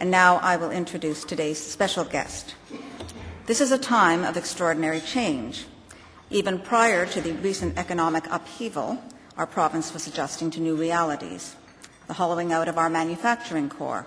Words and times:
And 0.00 0.12
now 0.12 0.36
I 0.36 0.56
will 0.56 0.70
introduce 0.70 1.24
today's 1.24 1.58
special 1.58 2.04
guest. 2.04 2.54
This 3.46 3.60
is 3.60 3.72
a 3.72 3.78
time 3.78 4.22
of 4.22 4.36
extraordinary 4.36 5.00
change. 5.00 5.66
Even 6.30 6.60
prior 6.60 7.04
to 7.06 7.20
the 7.20 7.32
recent 7.32 7.76
economic 7.76 8.24
upheaval, 8.30 9.02
our 9.36 9.46
province 9.46 9.92
was 9.92 10.06
adjusting 10.06 10.52
to 10.52 10.60
new 10.60 10.76
realities. 10.76 11.56
The 12.06 12.12
hollowing 12.14 12.52
out 12.52 12.68
of 12.68 12.78
our 12.78 12.88
manufacturing 12.88 13.68
core, 13.68 14.06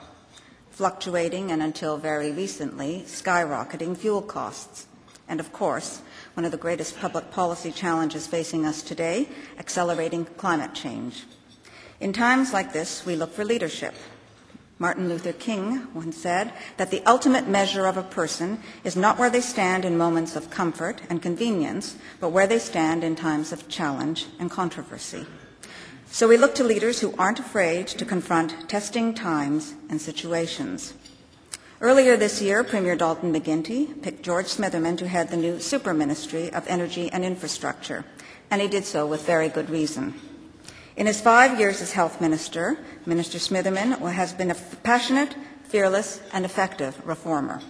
fluctuating 0.69 1.51
and 1.51 1.61
until 1.61 1.97
very 1.97 2.31
recently 2.31 3.03
skyrocketing 3.05 3.97
fuel 3.97 4.21
costs, 4.21 4.87
and 5.27 5.41
of 5.41 5.51
course, 5.51 6.01
one 6.35 6.45
of 6.45 6.51
the 6.51 6.57
greatest 6.57 6.97
public 6.99 7.31
policy 7.31 7.71
challenges 7.71 8.27
facing 8.27 8.65
us 8.65 8.81
today, 8.81 9.27
accelerating 9.59 10.23
climate 10.37 10.73
change. 10.73 11.25
In 11.99 12.13
times 12.13 12.53
like 12.53 12.71
this, 12.71 13.05
we 13.05 13.17
look 13.17 13.33
for 13.33 13.43
leadership. 13.43 13.93
Martin 14.81 15.07
Luther 15.07 15.31
King 15.31 15.87
once 15.93 16.17
said 16.17 16.53
that 16.77 16.89
the 16.89 17.05
ultimate 17.05 17.47
measure 17.47 17.85
of 17.85 17.97
a 17.97 18.01
person 18.01 18.57
is 18.83 18.95
not 18.95 19.19
where 19.19 19.29
they 19.29 19.39
stand 19.39 19.85
in 19.85 19.95
moments 19.95 20.35
of 20.35 20.49
comfort 20.49 21.03
and 21.07 21.21
convenience, 21.21 21.97
but 22.19 22.31
where 22.31 22.47
they 22.47 22.57
stand 22.57 23.03
in 23.03 23.15
times 23.15 23.51
of 23.51 23.69
challenge 23.69 24.25
and 24.39 24.49
controversy. 24.49 25.27
So 26.07 26.27
we 26.27 26.35
look 26.35 26.55
to 26.55 26.63
leaders 26.63 26.99
who 26.99 27.13
aren't 27.19 27.39
afraid 27.39 27.89
to 27.89 28.05
confront 28.05 28.67
testing 28.67 29.13
times 29.13 29.75
and 29.87 30.01
situations. 30.01 30.95
Earlier 31.79 32.17
this 32.17 32.41
year, 32.41 32.63
Premier 32.63 32.95
Dalton 32.95 33.31
McGuinty 33.31 34.01
picked 34.01 34.23
George 34.23 34.47
Smitherman 34.47 34.97
to 34.97 35.07
head 35.07 35.29
the 35.29 35.37
new 35.37 35.59
Super 35.59 35.93
Ministry 35.93 36.51
of 36.51 36.67
Energy 36.67 37.07
and 37.11 37.23
Infrastructure, 37.23 38.03
and 38.49 38.59
he 38.59 38.67
did 38.67 38.85
so 38.85 39.05
with 39.05 39.27
very 39.27 39.47
good 39.47 39.69
reason. 39.69 40.15
In 40.97 41.07
his 41.07 41.21
five 41.21 41.57
years 41.57 41.81
as 41.81 41.93
Health 41.93 42.19
Minister, 42.19 42.77
Minister 43.05 43.39
Smitherman 43.39 43.97
has 44.11 44.33
been 44.33 44.51
a 44.51 44.55
passionate, 44.83 45.35
fearless, 45.63 46.21
and 46.33 46.45
effective 46.45 46.95
reformer. 47.05 47.61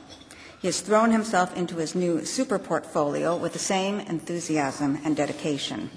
He 0.61 0.67
has 0.67 0.81
thrown 0.81 1.11
himself 1.11 1.55
into 1.55 1.77
his 1.77 1.95
new 1.95 2.25
super 2.25 2.59
portfolio 2.59 3.35
with 3.35 3.53
the 3.53 3.59
same 3.59 3.99
enthusiasm 4.01 4.99
and 5.03 5.15
dedication. 5.15 5.89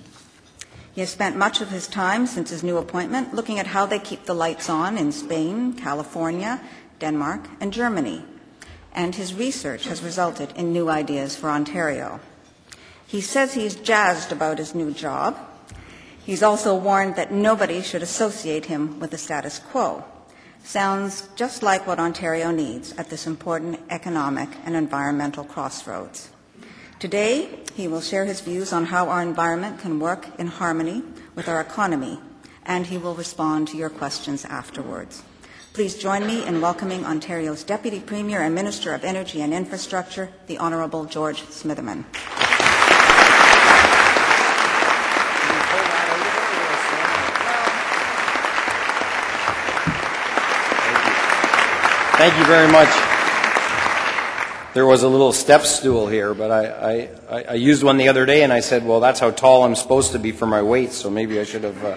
He 0.95 1.01
has 1.01 1.11
spent 1.11 1.37
much 1.37 1.61
of 1.61 1.71
his 1.71 1.89
time 1.89 2.27
since 2.27 2.51
his 2.51 2.63
new 2.63 2.77
appointment 2.77 3.35
looking 3.35 3.59
at 3.59 3.67
how 3.67 3.85
they 3.85 3.99
keep 3.99 4.25
the 4.25 4.35
lights 4.35 4.71
on 4.71 4.97
in 4.97 5.11
Spain, 5.11 5.73
California, 5.73 6.61
Denmark, 7.01 7.49
and 7.61 7.73
Germany. 7.73 8.25
And 8.95 9.17
his 9.17 9.35
research 9.35 9.87
has 9.87 10.03
resulted 10.03 10.53
in 10.55 10.73
new 10.73 10.89
ideas 10.89 11.35
for 11.35 11.51
Ontario. 11.51 12.21
He 13.07 13.21
says 13.21 13.55
he's 13.55 13.75
jazzed 13.75 14.31
about 14.31 14.59
his 14.59 14.75
new 14.75 14.93
job. 14.93 15.37
He's 16.25 16.43
also 16.43 16.75
warned 16.75 17.17
that 17.17 17.33
nobody 17.33 17.83
should 17.83 18.03
associate 18.03 18.65
him 18.65 18.99
with 18.99 19.11
the 19.11 19.19
status 19.19 19.59
quo. 19.59 20.05
Sounds 20.65 21.29
just 21.37 21.63
like 21.63 21.87
what 21.87 22.01
Ontario 22.01 22.51
needs 22.51 22.95
at 22.97 23.11
this 23.11 23.27
important 23.27 23.79
economic 23.91 24.49
and 24.65 24.75
environmental 24.75 25.45
crossroads. 25.45 26.31
Today, 26.99 27.61
he 27.75 27.89
will 27.89 28.01
share 28.01 28.25
his 28.25 28.41
views 28.41 28.73
on 28.73 28.87
how 28.87 29.11
our 29.11 29.21
environment 29.21 29.79
can 29.79 30.01
work 30.01 30.27
in 30.39 30.47
harmony 30.47 31.03
with 31.35 31.47
our 31.47 31.61
economy, 31.61 32.19
and 32.65 32.87
he 32.87 32.97
will 32.97 33.15
respond 33.15 33.69
to 33.69 33.77
your 33.77 33.91
questions 33.91 34.47
afterwards. 34.47 35.23
Please 35.75 35.99
join 35.99 36.27
me 36.27 36.47
in 36.47 36.63
welcoming 36.63 37.05
Ontario's 37.05 37.65
Deputy 37.65 38.01
Premier 38.01 38.41
and 38.41 38.55
Minister 38.55 38.95
of 38.95 39.05
Energy 39.05 39.43
and 39.43 39.53
Infrastructure, 39.53 40.31
the 40.47 40.59
Honourable 40.59 41.05
George 41.05 41.43
Smitherman. 41.43 42.05
Thank 52.25 52.39
you 52.39 52.47
very 52.47 52.73
much. 52.73 52.89
There 54.73 54.87
was 54.87 55.03
a 55.03 55.09
little 55.09 55.31
step 55.31 55.61
stool 55.61 56.07
here, 56.07 56.33
but 56.33 56.51
I, 56.51 57.11
I, 57.29 57.43
I, 57.51 57.53
used 57.53 57.83
one 57.83 57.99
the 57.99 58.09
other 58.09 58.25
day 58.25 58.43
and 58.45 58.51
I 58.51 58.61
said, 58.61 58.87
well, 58.87 58.99
that's 58.99 59.21
how 59.21 59.31
tall 59.31 59.63
I'm 59.65 59.75
supposed 59.75 60.13
to 60.13 60.19
be 60.19 60.33
for 60.33 60.47
my 60.47 60.63
weight, 60.63 60.93
so 60.93 61.11
maybe 61.11 61.39
I 61.39 61.45
should 61.45 61.65
have. 61.65 61.85
Uh, 61.85 61.97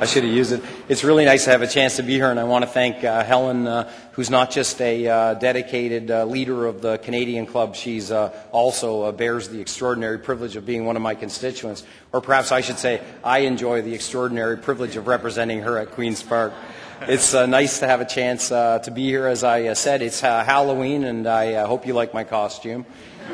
I 0.00 0.06
should 0.06 0.24
have 0.24 0.32
used 0.32 0.50
it. 0.52 0.62
It's 0.88 1.04
really 1.04 1.24
nice 1.26 1.44
to 1.44 1.50
have 1.50 1.60
a 1.60 1.68
chance 1.68 1.96
to 1.96 2.02
be 2.02 2.14
here, 2.14 2.30
and 2.30 2.40
I 2.40 2.44
want 2.44 2.64
to 2.64 2.70
thank 2.70 3.04
uh, 3.04 3.22
Helen, 3.22 3.68
uh, 3.68 3.92
who's 4.12 4.30
not 4.30 4.50
just 4.50 4.80
a 4.80 5.06
uh, 5.06 5.34
dedicated 5.34 6.10
uh, 6.10 6.24
leader 6.24 6.66
of 6.66 6.80
the 6.80 6.96
Canadian 6.98 7.44
Club, 7.46 7.76
she's 7.76 8.10
uh, 8.10 8.34
also 8.50 9.02
uh, 9.02 9.12
bears 9.12 9.50
the 9.50 9.60
extraordinary 9.60 10.18
privilege 10.18 10.56
of 10.56 10.64
being 10.64 10.86
one 10.86 10.96
of 10.96 11.02
my 11.02 11.14
constituents. 11.14 11.84
Or 12.12 12.22
perhaps 12.22 12.50
I 12.50 12.62
should 12.62 12.78
say, 12.78 13.02
I 13.22 13.40
enjoy 13.40 13.82
the 13.82 13.94
extraordinary 13.94 14.56
privilege 14.56 14.96
of 14.96 15.06
representing 15.06 15.60
her 15.60 15.78
at 15.78 15.90
Queen's 15.90 16.22
Park 16.22 16.54
it's 17.02 17.32
uh, 17.32 17.46
nice 17.46 17.80
to 17.80 17.86
have 17.86 18.00
a 18.00 18.04
chance 18.04 18.52
uh, 18.52 18.78
to 18.80 18.90
be 18.90 19.04
here. 19.04 19.26
As 19.26 19.42
I 19.42 19.68
uh, 19.68 19.74
said, 19.74 20.02
it's 20.02 20.22
uh, 20.22 20.44
Halloween, 20.44 21.04
and 21.04 21.26
I 21.26 21.54
uh, 21.54 21.66
hope 21.66 21.86
you 21.86 21.94
like 21.94 22.12
my 22.12 22.24
costume. 22.24 22.84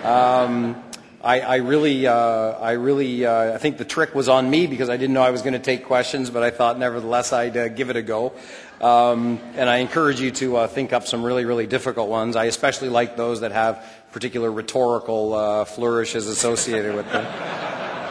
Um, 0.04 0.82
I, 1.22 1.40
I, 1.40 1.56
really, 1.56 2.06
uh, 2.06 2.14
I 2.14 2.72
really, 2.72 3.26
I 3.26 3.58
think 3.58 3.78
the 3.78 3.84
trick 3.84 4.14
was 4.14 4.28
on 4.28 4.48
me 4.48 4.68
because 4.68 4.88
I 4.88 4.96
didn't 4.96 5.14
know 5.14 5.22
I 5.22 5.30
was 5.30 5.42
going 5.42 5.54
to 5.54 5.58
take 5.58 5.84
questions, 5.86 6.30
but 6.30 6.44
I 6.44 6.50
thought 6.50 6.78
nevertheless 6.78 7.32
I'd 7.32 7.74
give 7.74 7.90
it 7.90 7.96
a 7.96 8.02
go. 8.02 8.32
Um, 8.80 9.40
and 9.56 9.68
I 9.68 9.78
encourage 9.78 10.20
you 10.20 10.30
to 10.32 10.68
think 10.68 10.92
up 10.92 11.06
some 11.08 11.24
really, 11.24 11.44
really 11.44 11.66
difficult 11.66 12.08
ones. 12.08 12.36
I 12.36 12.44
especially 12.44 12.90
like 12.90 13.16
those 13.16 13.40
that 13.40 13.50
have 13.50 13.84
particular 14.12 14.52
rhetorical 14.52 15.64
flourishes 15.64 16.28
associated 16.28 16.94
with 16.94 17.10
them. 17.10 17.65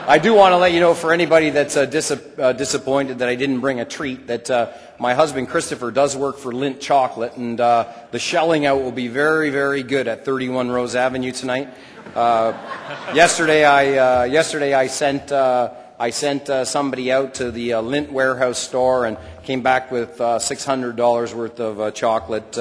I 0.08 0.20
do 0.20 0.36
want 0.36 0.52
to 0.52 0.58
let 0.58 0.72
you 0.72 0.82
know 0.82 0.94
for 0.94 1.14
anybody 1.14 1.50
that's 1.50 1.76
uh, 1.76 1.86
dis- 1.86 2.12
uh, 2.12 2.54
disappointed 2.54 3.20
that 3.20 3.28
I 3.28 3.34
didn't 3.34 3.60
bring 3.60 3.80
a 3.80 3.86
treat 3.86 4.28
that 4.28 4.52
uh, 4.52 4.72
my 5.00 5.16
husband 5.16 5.50
Christopher 5.50 5.90
does 5.90 6.16
work 6.16 6.38
for 6.38 6.52
Lindt 6.52 6.80
Chocolate, 6.80 7.36
and 7.38 7.60
uh, 7.60 7.92
the 8.12 8.20
shelling 8.20 8.68
out 8.68 8.84
will 8.84 8.92
be 8.92 9.08
very, 9.08 9.50
very 9.50 9.82
good 9.82 10.08
at 10.08 10.24
31 10.24 10.70
Rose 10.70 10.96
Avenue 10.96 11.32
tonight. 11.32 11.70
Uh, 12.14 12.54
yesterday, 13.16 13.66
I 13.66 14.22
uh, 14.22 14.24
yesterday 14.26 14.76
I 14.76 14.86
sent 14.86 15.32
I 15.32 16.10
sent 16.12 16.68
somebody 16.68 17.12
out 17.12 17.34
to 17.36 17.50
the 17.50 17.70
Lindt 17.70 18.12
warehouse 18.12 18.60
store 18.60 19.06
and 19.06 19.18
came 19.44 19.64
back 19.64 19.92
with 19.92 20.20
$600 20.20 21.34
worth 21.34 21.60
of 21.60 21.94
chocolate 21.96 22.60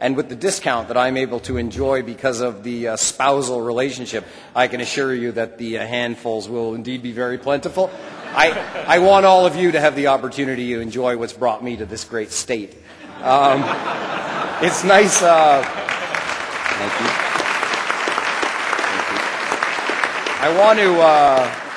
and 0.00 0.16
with 0.16 0.28
the 0.28 0.36
discount 0.36 0.88
that 0.88 0.96
I'm 0.96 1.16
able 1.16 1.40
to 1.40 1.58
enjoy 1.58 2.02
because 2.02 2.40
of 2.40 2.62
the 2.62 2.88
uh, 2.88 2.96
spousal 2.96 3.60
relationship, 3.60 4.24
I 4.54 4.66
can 4.66 4.80
assure 4.80 5.14
you 5.14 5.32
that 5.32 5.58
the 5.58 5.78
uh, 5.78 5.86
handfuls 5.86 6.48
will 6.48 6.74
indeed 6.74 7.02
be 7.02 7.12
very 7.12 7.36
plentiful. 7.36 7.90
I, 8.32 8.52
I 8.86 9.00
want 9.00 9.26
all 9.26 9.44
of 9.44 9.56
you 9.56 9.72
to 9.72 9.80
have 9.80 9.96
the 9.96 10.06
opportunity 10.06 10.72
to 10.74 10.80
enjoy 10.80 11.16
what's 11.16 11.32
brought 11.32 11.62
me 11.62 11.76
to 11.76 11.84
this 11.84 12.04
great 12.04 12.30
state. 12.30 12.76
Um, 13.22 13.62
it's 14.64 14.84
nice. 14.84 15.20
Uh, 15.20 15.62
thank 15.62 16.92
you. 17.00 17.06
Thank 18.88 19.10
you. 19.12 19.18
I 20.42 20.56
want 20.58 20.78
to. 20.78 21.69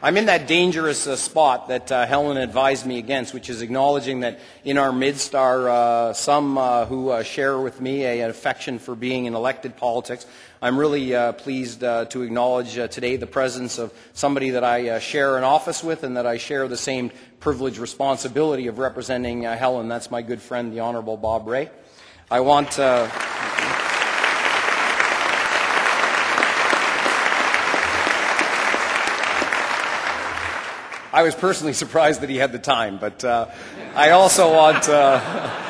I'm 0.00 0.16
in 0.16 0.26
that 0.26 0.46
dangerous 0.46 1.08
uh, 1.08 1.16
spot 1.16 1.66
that 1.68 1.90
uh, 1.90 2.06
Helen 2.06 2.36
advised 2.36 2.86
me 2.86 2.98
against, 2.98 3.34
which 3.34 3.50
is 3.50 3.62
acknowledging 3.62 4.20
that 4.20 4.38
in 4.62 4.78
our 4.78 4.92
midst 4.92 5.34
are 5.34 5.68
uh, 5.68 6.12
some 6.12 6.56
uh, 6.56 6.86
who 6.86 7.08
uh, 7.10 7.24
share 7.24 7.58
with 7.58 7.80
me 7.80 8.04
a, 8.04 8.20
an 8.20 8.30
affection 8.30 8.78
for 8.78 8.94
being 8.94 9.24
in 9.24 9.34
elected 9.34 9.76
politics. 9.76 10.24
I'm 10.62 10.78
really 10.78 11.16
uh, 11.16 11.32
pleased 11.32 11.80
to 11.80 12.22
acknowledge 12.22 12.74
today 12.74 13.16
the 13.16 13.26
presence 13.26 13.78
of 13.78 13.92
somebody 14.12 14.50
that 14.50 14.62
I 14.62 15.00
share 15.00 15.36
an 15.36 15.42
office 15.42 15.82
with 15.82 16.04
and 16.04 16.16
that 16.16 16.26
I 16.26 16.36
share 16.36 16.68
the 16.68 16.76
same 16.76 17.10
privileged 17.40 17.78
responsibility 17.78 18.68
of 18.68 18.78
representing 18.78 19.42
Helen. 19.42 19.88
That's 19.88 20.12
my 20.12 20.22
good 20.22 20.40
friend, 20.40 20.72
the 20.72 20.78
Honorable 20.78 21.16
Bob 21.16 21.48
Rae. 21.48 21.70
I 22.30 22.38
want. 22.38 22.78
I 31.18 31.22
was 31.22 31.34
personally 31.34 31.72
surprised 31.84 32.20
that 32.20 32.30
he 32.30 32.36
had 32.36 32.52
the 32.52 32.60
time, 32.60 32.96
but 32.98 33.24
uh, 33.24 33.46
I 33.96 34.10
also 34.10 34.54
want. 34.54 34.88
Uh, 34.88 35.64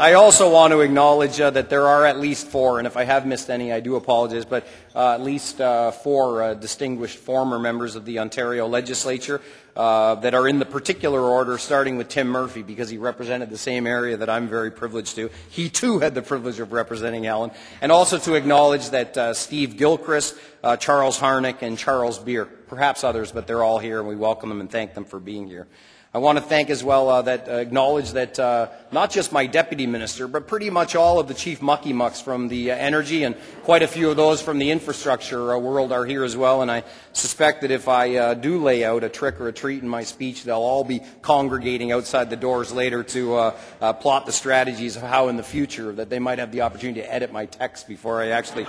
I 0.00 0.14
also 0.14 0.50
want 0.50 0.70
to 0.70 0.80
acknowledge 0.80 1.38
uh, 1.42 1.50
that 1.50 1.68
there 1.68 1.86
are 1.86 2.06
at 2.06 2.18
least 2.18 2.46
four, 2.46 2.78
and 2.78 2.86
if 2.86 2.96
I 2.96 3.04
have 3.04 3.26
missed 3.26 3.50
any, 3.50 3.70
I 3.70 3.80
do 3.80 3.96
apologize, 3.96 4.46
but 4.46 4.66
uh, 4.94 5.12
at 5.12 5.20
least 5.20 5.60
uh, 5.60 5.90
four 5.90 6.42
uh, 6.42 6.54
distinguished 6.54 7.18
former 7.18 7.58
members 7.58 7.96
of 7.96 8.06
the 8.06 8.18
Ontario 8.18 8.66
legislature 8.66 9.42
uh, 9.76 10.14
that 10.14 10.32
are 10.32 10.48
in 10.48 10.58
the 10.58 10.64
particular 10.64 11.20
order, 11.20 11.58
starting 11.58 11.98
with 11.98 12.08
Tim 12.08 12.28
Murphy, 12.28 12.62
because 12.62 12.88
he 12.88 12.96
represented 12.96 13.50
the 13.50 13.58
same 13.58 13.86
area 13.86 14.16
that 14.16 14.30
I'm 14.30 14.48
very 14.48 14.70
privileged 14.70 15.16
to. 15.16 15.28
He 15.50 15.68
too 15.68 15.98
had 15.98 16.14
the 16.14 16.22
privilege 16.22 16.60
of 16.60 16.72
representing 16.72 17.26
Allen. 17.26 17.50
And 17.82 17.92
also 17.92 18.16
to 18.20 18.36
acknowledge 18.36 18.88
that 18.90 19.18
uh, 19.18 19.34
Steve 19.34 19.76
Gilchrist, 19.76 20.34
Charles 20.78 21.18
Harnick, 21.18 21.60
and 21.60 21.76
Charles 21.76 22.18
Beer, 22.18 22.46
perhaps 22.46 23.04
others, 23.04 23.32
but 23.32 23.46
they're 23.46 23.62
all 23.62 23.78
here, 23.78 23.98
and 23.98 24.08
we 24.08 24.16
welcome 24.16 24.48
them 24.48 24.62
and 24.62 24.70
thank 24.70 24.94
them 24.94 25.04
for 25.04 25.20
being 25.20 25.46
here. 25.46 25.66
I 26.12 26.18
want 26.18 26.38
to 26.38 26.42
thank 26.42 26.70
as 26.70 26.82
well 26.82 27.08
uh, 27.08 27.22
that 27.22 27.48
uh, 27.48 27.52
acknowledge 27.52 28.10
that 28.14 28.36
uh, 28.36 28.66
not 28.90 29.12
just 29.12 29.30
my 29.30 29.46
deputy 29.46 29.86
minister, 29.86 30.26
but 30.26 30.48
pretty 30.48 30.68
much 30.68 30.96
all 30.96 31.20
of 31.20 31.28
the 31.28 31.34
chief 31.34 31.62
mucky 31.62 31.92
mucks 31.92 32.20
from 32.20 32.48
the 32.48 32.72
uh, 32.72 32.74
energy 32.74 33.22
and 33.22 33.36
quite 33.62 33.84
a 33.84 33.86
few 33.86 34.10
of 34.10 34.16
those 34.16 34.42
from 34.42 34.58
the 34.58 34.72
infrastructure 34.72 35.54
uh, 35.54 35.58
world 35.58 35.92
are 35.92 36.04
here 36.04 36.24
as 36.24 36.36
well. 36.36 36.62
And 36.62 36.70
I 36.70 36.82
suspect 37.12 37.60
that 37.60 37.70
if 37.70 37.86
I 37.86 38.16
uh, 38.16 38.34
do 38.34 38.60
lay 38.60 38.84
out 38.84 39.04
a 39.04 39.08
trick 39.08 39.40
or 39.40 39.46
a 39.46 39.52
treat 39.52 39.84
in 39.84 39.88
my 39.88 40.02
speech, 40.02 40.42
they'll 40.42 40.56
all 40.56 40.82
be 40.82 41.00
congregating 41.22 41.92
outside 41.92 42.28
the 42.28 42.36
doors 42.36 42.72
later 42.72 43.04
to 43.04 43.52
plot 44.00 44.26
the 44.26 44.32
strategies 44.32 44.96
of 44.96 45.02
how 45.02 45.28
in 45.28 45.36
the 45.36 45.44
future 45.44 45.92
that 45.92 46.10
they 46.10 46.18
might 46.18 46.40
have 46.40 46.50
the 46.50 46.62
opportunity 46.62 47.02
to 47.02 47.12
edit 47.12 47.32
my 47.32 47.46
text 47.46 47.86
before 47.86 48.20
I 48.20 48.30
actually 48.30 48.64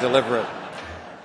deliver 0.00 0.38
it. 0.38 0.67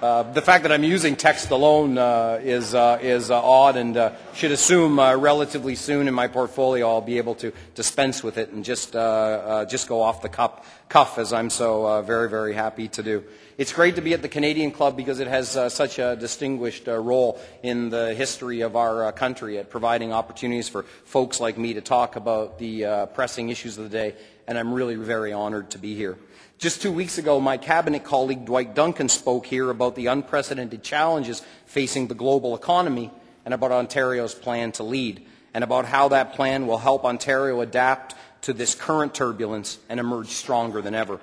Uh, 0.04 0.22
the 0.34 0.42
fact 0.42 0.64
that 0.64 0.72
I'm 0.74 0.84
using 0.84 1.16
text 1.16 1.50
alone 1.50 1.98
uh, 1.98 2.38
is, 2.44 2.76
uh, 2.76 3.00
is 3.02 3.32
uh, 3.32 3.42
odd 3.42 3.78
and 3.78 3.96
uh, 3.96 4.12
should 4.34 4.52
assume 4.52 5.00
relatively 5.00 5.76
soon 5.76 6.10
in 6.10 6.14
my 6.14 6.28
portfolio 6.28 6.90
I'll 6.90 7.00
be 7.00 7.20
able 7.20 7.36
to 7.36 7.54
dispense 7.74 8.22
with 8.22 8.38
it 8.38 8.50
and 8.50 8.66
just, 8.66 8.92
just 8.92 9.88
go 9.88 10.02
off 10.02 10.22
the 10.22 10.28
cup, 10.28 10.66
cuff 10.90 11.18
as 11.18 11.32
I'm 11.32 11.50
so 11.50 12.02
very, 12.02 12.30
very 12.30 12.54
happy 12.54 12.90
to 12.90 13.02
do. 13.02 13.24
It's 13.58 13.72
great 13.72 13.96
to 13.96 14.02
be 14.02 14.14
at 14.14 14.22
the 14.22 14.28
Canadian 14.28 14.72
Club 14.72 14.98
because 14.98 15.22
it 15.22 15.28
has 15.28 15.52
such 15.74 16.00
a 16.00 16.18
distinguished 16.18 16.88
role 16.88 17.40
in 17.62 17.90
the 17.90 18.14
history 18.14 18.60
of 18.60 18.76
our 18.76 19.10
country 19.14 19.58
at 19.58 19.70
providing 19.70 20.12
opportunities 20.12 20.68
for 20.68 20.84
folks 21.06 21.40
like 21.40 21.58
me 21.58 21.76
to 21.76 21.82
talk 21.82 22.18
about 22.18 22.60
the 22.60 23.08
pressing 23.14 23.48
issues 23.48 23.78
of 23.78 23.86
the 23.86 23.90
day, 23.90 24.16
and 24.50 24.58
I'm 24.58 24.74
really 24.74 24.96
very 24.96 25.32
honored 25.32 25.70
to 25.70 25.78
be 25.78 25.96
here. 25.96 26.18
Just 26.58 26.82
two 26.82 26.92
weeks 26.92 27.18
ago, 27.18 27.40
my 27.40 27.58
cabinet 27.58 28.04
colleague 28.04 28.46
Dwight 28.46 28.74
Duncan 28.74 29.10
spoke 29.10 29.46
here 29.46 29.70
about 29.70 29.96
the 29.96 30.08
unprecedented 30.08 30.82
challenges 30.82 31.42
facing 31.66 32.08
the 32.08 32.14
global 32.16 32.56
economy 32.56 33.12
and 33.44 33.54
about 33.54 33.72
Ontario's 33.72 34.34
plan 34.34 34.72
to 34.74 34.84
lead, 34.84 35.26
and 35.54 35.64
about 35.64 35.86
how 35.86 36.08
that 36.08 36.34
plan 36.34 36.66
will 36.66 36.78
help 36.78 37.04
Ontario 37.04 37.60
adapt 37.60 38.16
to 38.42 38.54
this 38.54 38.76
current 38.76 39.14
turbulence 39.14 39.78
and 39.90 40.00
emerge 40.00 40.30
stronger 40.30 40.82
than 40.82 40.96
ever. 40.96 41.20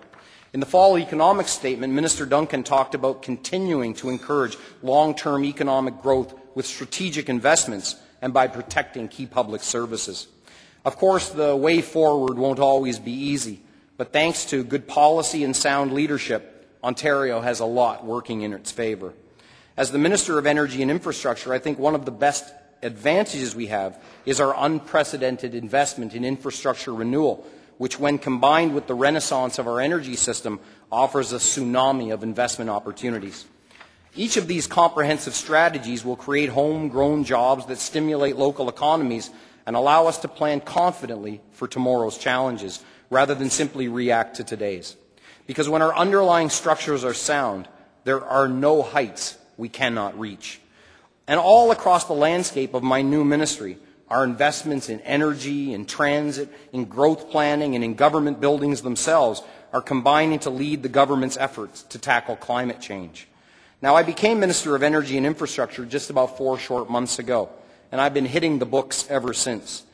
In 0.52 0.60
the 0.60 0.66
fall 0.66 0.98
economic 0.98 1.48
statement, 1.48 1.94
Minister 1.94 2.26
Duncan 2.26 2.62
talked 2.62 2.94
about 2.94 3.22
continuing 3.22 3.94
to 3.94 4.10
encourage 4.10 4.58
long-term 4.82 5.44
economic 5.44 6.02
growth 6.02 6.34
with 6.54 6.66
strategic 6.66 7.28
investments 7.28 7.96
and 8.20 8.34
by 8.34 8.48
protecting 8.48 9.08
key 9.08 9.26
public 9.26 9.62
services. 9.62 10.26
Of 10.84 10.96
course, 10.96 11.30
the 11.30 11.56
way 11.56 11.80
forward 11.80 12.36
won't 12.36 12.58
always 12.58 12.98
be 12.98 13.12
easy, 13.12 13.62
but 14.00 14.14
thanks 14.14 14.47
to 14.47 14.64
good 14.64 14.88
policy 14.88 15.44
and 15.44 15.55
sound 15.55 15.93
leadership, 15.93 16.67
Ontario 16.82 17.43
has 17.43 17.61
a 17.61 17.67
lot 17.67 18.02
working 18.02 18.41
in 18.41 18.55
its 18.55 18.73
favour. 18.73 19.12
As 19.76 19.93
the 19.93 19.99
Minister 19.99 20.38
of 20.38 20.47
Energy 20.47 20.81
and 20.81 20.91
Infrastructure, 20.91 21.52
I 21.52 21.58
think 21.58 21.79
one 21.79 21.94
of 21.94 22.06
the 22.06 22.11
best 22.11 22.50
advantages 22.82 23.55
we 23.55 23.67
have 23.67 24.02
is 24.25 24.41
our 24.41 24.55
unprecedented 24.56 25.55
investment 25.55 26.14
in 26.14 26.25
infrastructure 26.25 26.94
renewal, 26.94 27.47
which, 27.76 28.00
when 28.00 28.17
combined 28.17 28.75
with 28.75 28.87
the 28.87 28.94
renaissance 28.94 29.58
of 29.58 29.69
our 29.69 29.82
energy 29.82 30.17
system, 30.17 30.61
offers 30.91 31.35
a 31.35 31.37
tsunami 31.37 32.11
of 32.11 32.23
investment 32.23 32.70
opportunities. 32.70 33.44
Each 34.17 34.38
of 34.38 34.49
these 34.49 34.67
comprehensive 34.67 35.35
strategies 35.35 36.06
will 36.06 36.17
create 36.17 36.49
homegrown 36.49 37.25
jobs 37.25 37.67
that 37.67 37.76
stimulate 37.76 38.37
local 38.37 38.70
economies 38.70 39.29
and 39.67 39.76
allow 39.76 40.06
us 40.06 40.17
to 40.20 40.29
plan 40.29 40.62
confidently 40.62 41.43
for 41.52 41.69
tomorrow's 41.69 42.17
challenges, 42.17 42.82
rather 43.10 43.34
than 43.34 43.50
simply 43.50 43.88
react 43.88 44.36
to 44.36 44.44
today's. 44.44 44.96
Because 45.46 45.68
when 45.68 45.82
our 45.82 45.94
underlying 45.94 46.48
structures 46.48 47.04
are 47.04 47.14
sound, 47.14 47.68
there 48.04 48.24
are 48.24 48.48
no 48.48 48.82
heights 48.82 49.36
we 49.56 49.68
cannot 49.68 50.18
reach. 50.18 50.60
And 51.26 51.38
all 51.38 51.70
across 51.70 52.04
the 52.04 52.12
landscape 52.12 52.72
of 52.72 52.82
my 52.82 53.02
new 53.02 53.24
ministry, 53.24 53.78
our 54.08 54.24
investments 54.24 54.88
in 54.88 55.00
energy, 55.00 55.72
in 55.72 55.86
transit, 55.86 56.48
in 56.72 56.84
growth 56.86 57.30
planning, 57.30 57.74
and 57.74 57.84
in 57.84 57.94
government 57.94 58.40
buildings 58.40 58.82
themselves 58.82 59.42
are 59.72 59.80
combining 59.80 60.38
to 60.40 60.50
lead 60.50 60.82
the 60.82 60.88
government's 60.88 61.36
efforts 61.36 61.82
to 61.84 61.98
tackle 61.98 62.36
climate 62.36 62.80
change. 62.80 63.28
Now, 63.82 63.94
I 63.94 64.02
became 64.02 64.40
Minister 64.40 64.74
of 64.74 64.82
Energy 64.82 65.16
and 65.16 65.24
Infrastructure 65.24 65.86
just 65.86 66.10
about 66.10 66.36
four 66.36 66.58
short 66.58 66.90
months 66.90 67.18
ago, 67.18 67.48
and 67.92 68.00
I've 68.00 68.14
been 68.14 68.26
hitting 68.26 68.58
the 68.58 68.66
books 68.66 69.06
ever 69.08 69.32
since. 69.32 69.84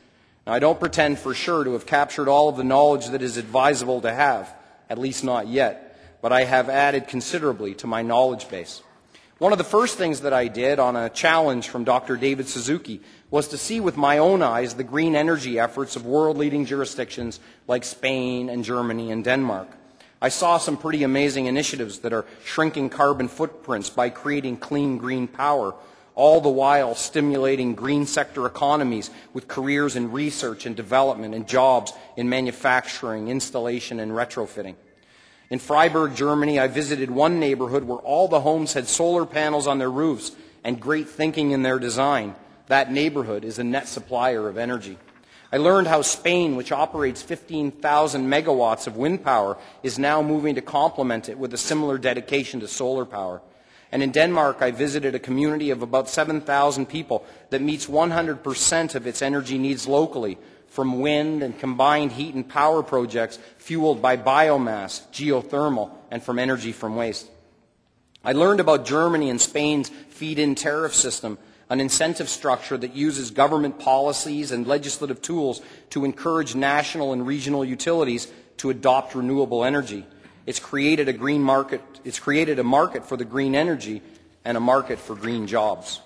Now, 0.47 0.53
I 0.53 0.59
don't 0.59 0.79
pretend 0.79 1.19
for 1.19 1.33
sure 1.33 1.65
to 1.65 1.73
have 1.73 1.85
captured 1.85 2.29
all 2.29 2.47
of 2.47 2.55
the 2.55 2.63
knowledge 2.63 3.07
that 3.07 3.21
is 3.21 3.35
advisable 3.35 3.99
to 3.99 4.13
have, 4.13 4.49
at 4.89 4.97
least 4.97 5.25
not 5.25 5.49
yet, 5.49 5.99
but 6.21 6.31
I 6.31 6.45
have 6.45 6.69
added 6.69 7.09
considerably 7.09 7.73
to 7.75 7.87
my 7.87 8.01
knowledge 8.01 8.47
base. 8.47 8.81
One 9.39 9.51
of 9.51 9.57
the 9.57 9.65
first 9.65 9.97
things 9.97 10.21
that 10.21 10.31
I 10.31 10.47
did 10.47 10.79
on 10.79 10.95
a 10.95 11.09
challenge 11.09 11.67
from 11.67 11.83
Dr. 11.83 12.15
David 12.15 12.47
Suzuki 12.47 13.01
was 13.29 13.49
to 13.49 13.57
see 13.57 13.81
with 13.81 13.97
my 13.97 14.19
own 14.19 14.41
eyes 14.41 14.75
the 14.75 14.85
green 14.85 15.17
energy 15.17 15.59
efforts 15.59 15.97
of 15.97 16.05
world 16.05 16.37
leading 16.37 16.65
jurisdictions 16.65 17.41
like 17.67 17.83
Spain 17.83 18.47
and 18.47 18.63
Germany 18.63 19.11
and 19.11 19.25
Denmark. 19.25 19.67
I 20.21 20.29
saw 20.29 20.59
some 20.59 20.77
pretty 20.77 21.03
amazing 21.03 21.47
initiatives 21.47 21.99
that 21.99 22.13
are 22.13 22.25
shrinking 22.45 22.89
carbon 22.89 23.27
footprints 23.27 23.89
by 23.89 24.09
creating 24.11 24.57
clean 24.57 24.97
green 24.97 25.27
power 25.27 25.75
all 26.17 26.41
the 26.41 26.49
while 26.49 26.95
stimulating 26.95 27.75
green 27.75 28.07
sector 28.07 28.47
economies 28.47 29.11
with 29.33 29.47
careers 29.47 29.95
in 29.95 30.11
research 30.11 30.65
and 30.65 30.75
development 30.75 31.35
and 31.35 31.47
jobs 31.47 31.93
in 32.17 32.27
manufacturing, 32.27 33.27
installation, 33.27 33.99
and 33.99 34.11
retrofitting. 34.11 34.73
In 35.51 35.59
Freiburg, 35.59 36.15
Germany, 36.15 36.59
I 36.59 36.67
visited 36.67 37.11
one 37.11 37.39
neighborhood 37.39 37.83
where 37.83 37.99
all 37.99 38.27
the 38.27 38.41
homes 38.41 38.73
had 38.73 38.87
solar 38.87 39.27
panels 39.27 39.67
on 39.67 39.77
their 39.77 39.91
roofs 39.91 40.31
and 40.63 40.81
great 40.81 41.07
thinking 41.07 41.51
in 41.51 41.61
their 41.61 41.77
design. 41.77 42.33
That 42.65 42.91
neighborhood 42.91 43.45
is 43.45 43.59
a 43.59 43.63
net 43.63 43.87
supplier 43.87 44.49
of 44.49 44.57
energy. 44.57 44.97
I 45.51 45.57
learned 45.57 45.87
how 45.87 46.01
Spain, 46.01 46.55
which 46.55 46.71
operates 46.71 47.21
15,000 47.21 48.27
megawatts 48.27 48.87
of 48.87 48.97
wind 48.97 49.23
power, 49.23 49.55
is 49.83 49.99
now 49.99 50.23
moving 50.23 50.55
to 50.55 50.61
complement 50.61 51.29
it 51.29 51.37
with 51.37 51.53
a 51.53 51.57
similar 51.57 51.99
dedication 51.99 52.59
to 52.61 52.67
solar 52.67 53.05
power. 53.05 53.39
And 53.91 54.03
in 54.03 54.11
Denmark, 54.11 54.57
I 54.61 54.71
visited 54.71 55.15
a 55.15 55.19
community 55.19 55.69
of 55.69 55.81
about 55.81 56.09
7,000 56.09 56.87
people 56.87 57.25
that 57.49 57.61
meets 57.61 57.85
100% 57.85 58.95
of 58.95 59.07
its 59.07 59.21
energy 59.21 59.57
needs 59.57 59.87
locally 59.87 60.37
from 60.67 60.99
wind 60.99 61.41
and 61.41 61.57
combined 61.57 62.11
heat 62.11 62.35
and 62.35 62.47
power 62.47 62.83
projects 62.83 63.39
fueled 63.57 64.01
by 64.01 64.17
biomass, 64.17 65.01
geothermal, 65.11 65.91
and 66.11 66.21
from 66.21 66.37
energy 66.37 66.71
from 66.71 66.95
waste. 66.95 67.27
I 68.23 68.33
learned 68.33 68.59
about 68.59 68.85
Germany 68.85 69.29
and 69.29 69.39
Spain's 69.39 69.89
feed-in 69.89 70.55
tariff 70.55 70.93
system, 70.93 71.37
an 71.69 71.79
incentive 71.79 72.27
structure 72.27 72.77
that 72.77 72.95
uses 72.95 73.31
government 73.31 73.79
policies 73.79 74.51
and 74.51 74.67
legislative 74.67 75.21
tools 75.21 75.61
to 75.91 76.03
encourage 76.03 76.55
national 76.55 77.13
and 77.13 77.25
regional 77.25 77.63
utilities 77.63 78.27
to 78.57 78.69
adopt 78.69 79.15
renewable 79.15 79.63
energy. 79.63 80.05
It's 80.47 80.59
created 80.59 81.09
a 81.09 81.13
green 81.13 81.43
market. 81.43 81.81
It's 82.05 82.19
created 82.19 82.57
a 82.57 82.63
market 82.63 83.05
for 83.05 83.17
the 83.17 83.25
green 83.25 83.53
energy 83.53 84.01
and 84.45 84.55
a 84.55 84.61
market 84.61 84.97
for 84.97 85.13
green 85.13 85.45
jobs. 85.45 85.99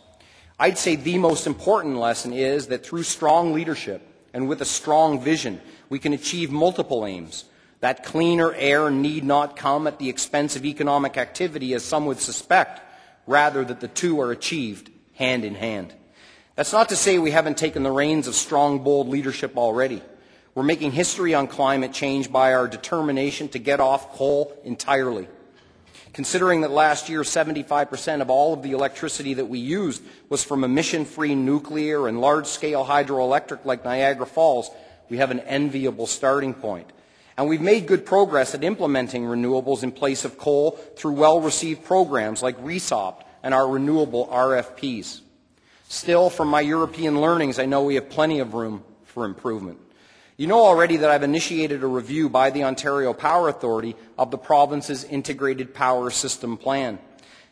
I'd 0.59 0.79
say 0.79 0.95
the 0.95 1.19
most 1.19 1.45
important 1.45 1.97
lesson 1.97 2.33
is 2.33 2.67
that 2.67 2.83
through 2.83 3.03
strong 3.03 3.53
leadership 3.53 4.01
and 4.33 4.49
with 4.49 4.61
a 4.61 4.65
strong 4.65 5.21
vision, 5.21 5.61
we 5.89 5.99
can 5.99 6.13
achieve 6.13 6.51
multiple 6.51 7.05
aims. 7.05 7.45
That 7.81 8.03
cleaner 8.03 8.51
air 8.53 8.89
need 8.89 9.23
not 9.23 9.55
come 9.55 9.85
at 9.85 9.99
the 9.99 10.09
expense 10.09 10.55
of 10.55 10.65
economic 10.65 11.17
activity, 11.17 11.75
as 11.75 11.83
some 11.83 12.07
would 12.07 12.19
suspect, 12.19 12.81
rather 13.27 13.63
that 13.63 13.79
the 13.79 13.87
two 13.87 14.19
are 14.21 14.31
achieved 14.31 14.89
hand 15.13 15.45
in 15.45 15.53
hand. 15.53 15.93
That's 16.55 16.73
not 16.73 16.89
to 16.89 16.95
say 16.95 17.19
we 17.19 17.31
haven't 17.31 17.57
taken 17.57 17.83
the 17.83 17.91
reins 17.91 18.27
of 18.27 18.33
strong, 18.33 18.79
bold 18.79 19.07
leadership 19.07 19.55
already. 19.55 20.01
We're 20.53 20.63
making 20.63 20.91
history 20.91 21.33
on 21.33 21.47
climate 21.47 21.93
change 21.93 22.29
by 22.29 22.53
our 22.53 22.67
determination 22.67 23.47
to 23.49 23.59
get 23.59 23.79
off 23.79 24.13
coal 24.15 24.53
entirely. 24.65 25.29
Considering 26.11 26.61
that 26.61 26.71
last 26.71 27.07
year 27.07 27.21
75% 27.21 28.21
of 28.21 28.29
all 28.29 28.53
of 28.53 28.61
the 28.61 28.73
electricity 28.73 29.35
that 29.35 29.45
we 29.45 29.59
used 29.59 30.03
was 30.27 30.43
from 30.43 30.65
emission-free 30.65 31.35
nuclear 31.35 32.05
and 32.05 32.19
large-scale 32.19 32.85
hydroelectric 32.85 33.63
like 33.63 33.85
Niagara 33.85 34.25
Falls, 34.25 34.69
we 35.09 35.17
have 35.17 35.31
an 35.31 35.39
enviable 35.41 36.05
starting 36.05 36.53
point. 36.53 36.91
And 37.37 37.47
we've 37.47 37.61
made 37.61 37.87
good 37.87 38.05
progress 38.05 38.53
at 38.53 38.65
implementing 38.65 39.23
renewables 39.23 39.83
in 39.83 39.93
place 39.93 40.25
of 40.25 40.37
coal 40.37 40.71
through 40.97 41.13
well-received 41.13 41.85
programs 41.85 42.43
like 42.43 42.61
RESOP 42.61 43.23
and 43.41 43.53
our 43.53 43.69
renewable 43.69 44.27
RFPs. 44.27 45.21
Still, 45.87 46.29
from 46.29 46.49
my 46.49 46.59
European 46.61 47.21
learnings, 47.21 47.57
I 47.57 47.65
know 47.67 47.83
we 47.83 47.95
have 47.95 48.09
plenty 48.09 48.39
of 48.39 48.53
room 48.53 48.83
for 49.05 49.23
improvement. 49.23 49.79
You 50.41 50.47
know 50.47 50.65
already 50.65 50.97
that 50.97 51.11
I've 51.11 51.21
initiated 51.21 51.83
a 51.83 51.87
review 51.87 52.27
by 52.27 52.49
the 52.49 52.63
Ontario 52.63 53.13
Power 53.13 53.47
Authority 53.47 53.95
of 54.17 54.31
the 54.31 54.39
province's 54.39 55.03
integrated 55.03 55.71
power 55.71 56.09
system 56.09 56.57
plan. 56.57 56.97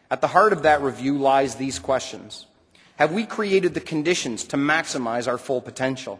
At 0.09 0.21
the 0.21 0.27
heart 0.27 0.53
of 0.53 0.63
that 0.63 0.81
review 0.81 1.19
lies 1.19 1.53
these 1.53 1.77
questions. 1.77 2.47
Have 2.95 3.11
we 3.11 3.27
created 3.27 3.75
the 3.75 3.79
conditions 3.79 4.43
to 4.45 4.57
maximize 4.57 5.27
our 5.27 5.37
full 5.37 5.61
potential? 5.61 6.19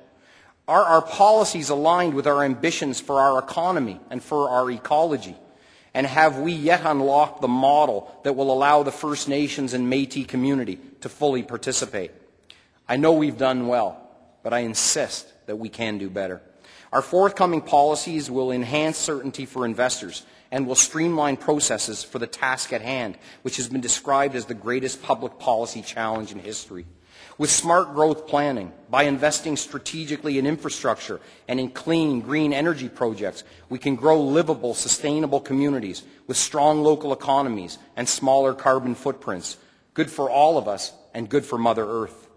Are 0.67 0.83
our 0.83 1.01
policies 1.01 1.69
aligned 1.69 2.13
with 2.13 2.27
our 2.27 2.43
ambitions 2.43 3.01
for 3.01 3.19
our 3.19 3.39
economy 3.39 3.99
and 4.11 4.21
for 4.21 4.47
our 4.47 4.69
ecology? 4.69 5.38
And 5.95 6.05
have 6.05 6.38
we 6.38 6.51
yet 6.51 6.81
unlocked 6.85 7.41
the 7.41 7.47
model 7.47 8.15
that 8.23 8.33
will 8.33 8.53
allow 8.53 8.83
the 8.83 8.91
First 8.91 9.27
Nations 9.27 9.73
and 9.73 9.91
Métis 9.91 10.27
community 10.27 10.79
to 11.01 11.09
fully 11.09 11.41
participate? 11.41 12.11
I 12.88 12.97
know 12.97 13.13
we've 13.13 13.39
done 13.39 13.65
well. 13.65 14.05
but 14.43 14.53
I 14.53 14.59
insist 14.59 15.27
that 15.47 15.57
we 15.57 15.69
can 15.69 15.97
do 15.97 16.09
better. 16.09 16.41
Our 16.91 17.01
forthcoming 17.03 17.62
policies 17.62 18.31
will 18.31 18.51
enhance 18.51 18.98
certainty 18.98 19.46
for 19.46 19.65
investors 19.65 20.25
and 20.51 20.65
will 20.65 20.75
streamline 20.75 21.38
processes 21.38 22.03
for 22.03 22.17
the 22.17 22.25
task 22.25 22.74
at 22.74 22.81
hand, 22.81 23.17
which 23.43 23.58
has 23.58 23.69
been 23.69 23.81
described 23.81 24.36
as 24.36 24.46
the 24.46 24.55
greatest 24.55 25.03
public 25.03 25.38
policy 25.38 25.84
challenge 25.84 26.31
in 26.31 26.39
history. 26.39 26.88
With 27.38 27.51
smart 27.51 27.93
growth 27.93 28.27
planning, 28.27 28.74
by 28.89 29.03
investing 29.03 29.55
strategically 29.55 30.39
in 30.39 30.48
infrastructure 30.48 31.22
and 31.48 31.60
in 31.60 31.69
clean, 31.69 32.22
green 32.22 32.53
energy 32.53 32.89
projects, 32.89 33.43
we 33.69 33.77
can 33.77 33.96
grow 33.96 34.19
livable, 34.22 34.74
sustainable 34.74 35.39
communities 35.39 36.03
with 36.27 36.38
strong 36.38 36.81
local 36.81 37.13
economies 37.13 37.77
and 37.96 38.10
smaller 38.10 38.53
carbon 38.53 38.96
footprints. 38.96 39.58
Good 39.93 40.10
for 40.10 40.29
all 40.29 40.58
of 40.58 40.67
us 40.67 40.91
and 41.13 41.29
good 41.29 41.46
for 41.46 41.58
Mother 41.58 41.86
Earth. 41.86 42.27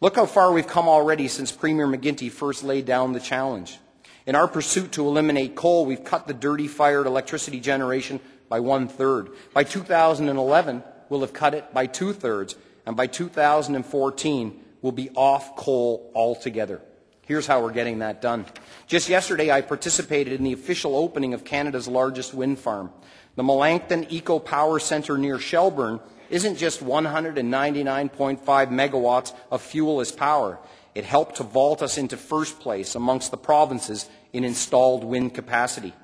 Look 0.00 0.16
how 0.16 0.26
far 0.26 0.52
we've 0.52 0.66
come 0.66 0.88
already 0.88 1.28
since 1.28 1.52
Premier 1.52 1.86
McGuinty 1.86 2.30
first 2.30 2.64
laid 2.64 2.84
down 2.84 3.12
the 3.12 3.20
challenge. 3.20 3.78
In 4.24 4.36
our 4.36 4.46
pursuit 4.46 4.92
to 4.92 5.06
eliminate 5.06 5.56
coal, 5.56 5.84
we've 5.84 6.04
cut 6.04 6.26
the 6.26 6.34
dirty 6.34 6.68
fired 6.68 7.06
electricity 7.06 7.58
generation 7.58 8.20
by 8.48 8.60
one 8.60 8.86
third. 8.86 9.30
By 9.52 9.64
2011, 9.64 10.84
we'll 11.08 11.22
have 11.22 11.32
cut 11.32 11.54
it 11.54 11.74
by 11.74 11.86
two 11.86 12.12
thirds, 12.12 12.54
and 12.86 12.96
by 12.96 13.08
2014, 13.08 14.64
we'll 14.80 14.92
be 14.92 15.10
off 15.10 15.56
coal 15.56 16.12
altogether. 16.14 16.80
Here's 17.26 17.46
how 17.46 17.62
we're 17.62 17.72
getting 17.72 18.00
that 18.00 18.20
done. 18.20 18.46
Just 18.86 19.08
yesterday, 19.08 19.50
I 19.50 19.60
participated 19.60 20.34
in 20.34 20.44
the 20.44 20.52
official 20.52 20.96
opening 20.96 21.34
of 21.34 21.44
Canada's 21.44 21.88
largest 21.88 22.34
wind 22.34 22.58
farm. 22.58 22.90
The 23.36 23.42
Melancthon 23.42 24.06
Eco 24.10 24.38
Power 24.38 24.78
Centre 24.78 25.16
near 25.16 25.38
Shelburne 25.38 26.00
isn't 26.30 26.56
just 26.56 26.84
199.5 26.84 28.44
megawatts 28.44 29.34
of 29.50 29.62
fuel 29.62 30.00
as 30.00 30.12
power. 30.12 30.58
It 30.94 31.04
helped 31.04 31.36
to 31.36 31.42
vault 31.42 31.82
us 31.82 31.96
into 31.96 32.16
first 32.16 32.60
place 32.60 32.94
amongst 32.94 33.30
the 33.30 33.36
provinces 33.36 34.08
in 34.32 34.44
installed 34.44 35.04
wind 35.04 35.34
capacity. 35.34 35.94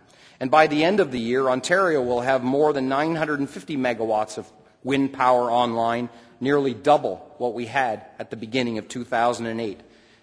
And 0.41 0.51
by 0.51 0.67
the 0.67 0.85
end 0.85 1.01
of 1.01 1.11
the 1.11 1.21
year, 1.21 1.49
Ontario 1.49 2.03
will 2.03 2.21
have 2.21 2.43
more 2.43 2.73
than 2.73 2.89
950 2.89 3.77
megawatts 3.77 4.39
of 4.39 4.51
wind 4.85 5.13
power 5.13 5.51
online, 5.51 6.09
nearly 6.41 6.73
double 6.73 7.35
what 7.39 7.55
we 7.55 7.67
had 7.67 8.05
at 8.19 8.31
the 8.31 8.37
beginning 8.37 8.79
of 8.79 8.89
2008. 8.89 9.81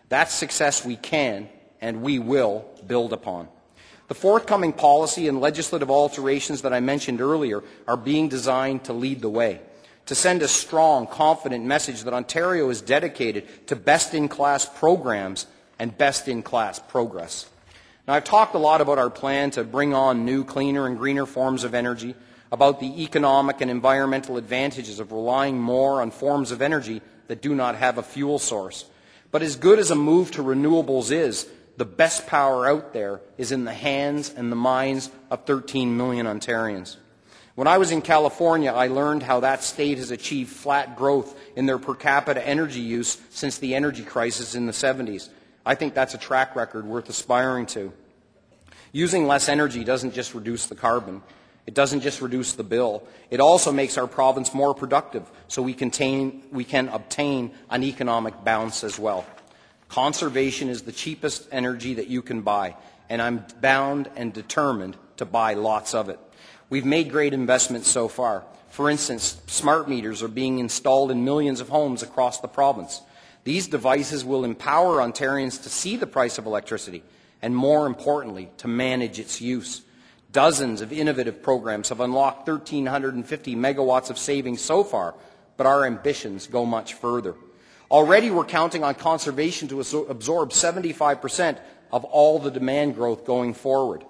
That 0.09 0.31
success 0.31 0.85
we 0.85 0.95
can 0.95 1.49
and 1.81 2.01
we 2.01 2.19
will 2.19 2.65
build 2.87 3.13
upon. 3.13 3.49
The 4.07 4.15
forthcoming 4.15 4.71
policy 4.71 5.27
and 5.27 5.41
legislative 5.41 5.89
alterations 5.89 6.61
that 6.61 6.73
I 6.73 6.79
mentioned 6.79 7.21
earlier 7.21 7.63
are 7.87 7.97
being 7.97 8.29
designed 8.29 8.85
to 8.85 8.93
lead 8.93 9.21
the 9.21 9.29
way 9.29 9.61
to 10.05 10.15
send 10.15 10.41
a 10.41 10.47
strong, 10.47 11.07
confident 11.07 11.65
message 11.65 12.03
that 12.03 12.13
Ontario 12.13 12.69
is 12.69 12.81
dedicated 12.81 13.67
to 13.67 13.75
best-in-class 13.75 14.69
programs 14.77 15.47
and 15.79 15.97
best-in-class 15.97 16.79
progress. 16.79 17.49
Now, 18.07 18.13
I've 18.13 18.23
talked 18.23 18.53
a 18.53 18.59
lot 18.59 18.81
about 18.81 18.99
our 18.99 19.09
plan 19.09 19.51
to 19.51 19.63
bring 19.63 19.93
on 19.93 20.25
new, 20.25 20.43
cleaner 20.43 20.85
and 20.85 20.97
greener 20.97 21.25
forms 21.25 21.63
of 21.63 21.73
energy, 21.73 22.15
about 22.51 22.79
the 22.79 23.03
economic 23.03 23.61
and 23.61 23.71
environmental 23.71 24.37
advantages 24.37 24.99
of 24.99 25.11
relying 25.11 25.59
more 25.59 26.01
on 26.01 26.11
forms 26.11 26.51
of 26.51 26.61
energy 26.61 27.01
that 27.27 27.41
do 27.41 27.55
not 27.55 27.75
have 27.75 27.97
a 27.97 28.03
fuel 28.03 28.37
source. 28.37 28.85
But 29.31 29.41
as 29.41 29.55
good 29.55 29.79
as 29.79 29.91
a 29.91 29.95
move 29.95 30.31
to 30.31 30.43
renewables 30.43 31.11
is, 31.11 31.49
the 31.77 31.85
best 31.85 32.27
power 32.27 32.67
out 32.67 32.93
there 32.93 33.19
is 33.37 33.51
in 33.51 33.65
the 33.65 33.73
hands 33.73 34.33
and 34.33 34.51
the 34.51 34.55
minds 34.55 35.09
of 35.29 35.45
13 35.45 35.97
million 35.97 36.25
Ontarians. 36.25 36.97
When 37.55 37.67
I 37.67 37.77
was 37.77 37.91
in 37.91 38.01
California, 38.01 38.71
I 38.73 38.87
learned 38.87 39.23
how 39.23 39.39
that 39.39 39.63
state 39.63 39.97
has 39.97 40.11
achieved 40.11 40.51
flat 40.51 40.97
growth 40.97 41.39
in 41.55 41.65
their 41.65 41.79
per 41.79 41.95
capita 41.95 42.45
energy 42.45 42.81
use 42.81 43.17
since 43.29 43.57
the 43.59 43.75
energy 43.75 44.03
crisis 44.03 44.55
in 44.55 44.65
the 44.65 44.73
70s. 44.73 45.29
I 45.65 45.75
think 45.75 45.93
that's 45.93 46.13
a 46.13 46.17
track 46.17 46.57
record 46.57 46.85
worth 46.85 47.07
aspiring 47.07 47.65
to. 47.67 47.93
Using 48.91 49.25
less 49.25 49.47
energy 49.47 49.85
doesn't 49.85 50.13
just 50.13 50.35
reduce 50.35 50.65
the 50.67 50.75
carbon. 50.75 51.23
It 51.65 51.73
doesn't 51.73 52.01
just 52.01 52.21
reduce 52.21 52.53
the 52.53 52.63
bill. 52.63 53.03
It 53.29 53.39
also 53.39 53.71
makes 53.71 53.97
our 53.97 54.05
province 54.05 54.53
more 54.53 54.75
productive 54.75 55.23
so 55.47 55.61
we, 55.61 55.73
contain, 55.73 56.43
we 56.51 56.65
can 56.65 56.89
obtain 56.89 57.51
an 57.69 57.83
economic 57.83 58.43
bounce 58.43 58.83
as 58.83 58.99
well. 58.99 59.25
Conservation 59.87 60.67
is 60.67 60.81
the 60.81 60.91
cheapest 60.91 61.47
energy 61.53 61.93
that 61.93 62.07
you 62.07 62.21
can 62.21 62.41
buy, 62.41 62.75
and 63.09 63.21
I'm 63.21 63.45
bound 63.61 64.09
and 64.17 64.33
determined 64.33 64.97
to 65.17 65.25
buy 65.25 65.53
lots 65.53 65.93
of 65.93 66.09
it. 66.09 66.19
We've 66.69 66.85
made 66.85 67.11
great 67.11 67.33
investments 67.33 67.89
so 67.89 68.07
far. 68.07 68.43
For 68.69 68.89
instance, 68.89 69.39
smart 69.47 69.87
meters 69.87 70.23
are 70.23 70.27
being 70.27 70.59
installed 70.59 71.11
in 71.11 71.23
millions 71.23 71.61
of 71.61 71.69
homes 71.69 72.01
across 72.01 72.39
the 72.39 72.47
province. 72.47 73.01
These 73.43 73.67
devices 73.67 74.25
will 74.25 74.43
empower 74.43 74.97
Ontarians 74.97 75.61
to 75.63 75.69
see 75.69 75.95
the 75.95 76.07
price 76.07 76.39
of 76.39 76.47
electricity 76.47 77.03
and, 77.41 77.55
more 77.55 77.85
importantly, 77.85 78.49
to 78.57 78.67
manage 78.67 79.19
its 79.19 79.39
use. 79.39 79.83
Dozens 80.31 80.81
of 80.81 80.91
innovative 80.91 81.43
programs 81.43 81.89
have 81.89 81.99
unlocked 81.99 82.47
1,350 82.47 83.55
megawatts 83.55 84.09
of 84.09 84.17
savings 84.17 84.61
so 84.61 84.83
far, 84.83 85.13
but 85.57 85.67
our 85.67 85.85
ambitions 85.85 86.47
go 86.47 86.65
much 86.65 86.95
further. 86.95 87.35
Already 87.91 88.31
we're 88.31 88.43
counting 88.43 88.83
on 88.83 88.95
conservation 88.95 89.67
to 89.67 89.79
absorb 90.09 90.49
75% 90.49 91.59
of 91.91 92.03
all 92.03 92.39
the 92.39 92.49
demand 92.49 92.95
growth 92.95 93.23
going 93.25 93.53
forward. 93.53 94.03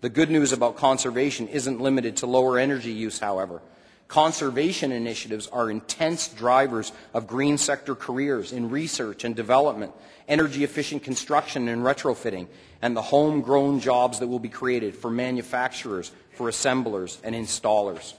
The 0.00 0.08
good 0.08 0.30
news 0.30 0.52
about 0.52 0.76
conservation 0.76 1.48
isn't 1.48 1.80
limited 1.80 2.16
to 2.18 2.26
lower 2.26 2.58
energy 2.58 2.92
use, 2.92 3.18
however. 3.18 3.60
Conservation 4.08 4.92
initiatives 4.92 5.46
are 5.48 5.70
intense 5.70 6.28
drivers 6.28 6.90
of 7.12 7.26
green 7.26 7.58
sector 7.58 7.94
careers 7.94 8.50
in 8.50 8.70
research 8.70 9.24
and 9.24 9.36
development, 9.36 9.92
energy 10.26 10.64
efficient 10.64 11.02
construction 11.02 11.68
and 11.68 11.82
retrofitting, 11.82 12.48
and 12.80 12.96
the 12.96 13.02
homegrown 13.02 13.78
jobs 13.78 14.18
that 14.18 14.26
will 14.26 14.38
be 14.38 14.48
created 14.48 14.96
for 14.96 15.10
manufacturers, 15.10 16.10
for 16.32 16.48
assemblers, 16.48 17.20
and 17.22 17.34
installers. 17.34 18.14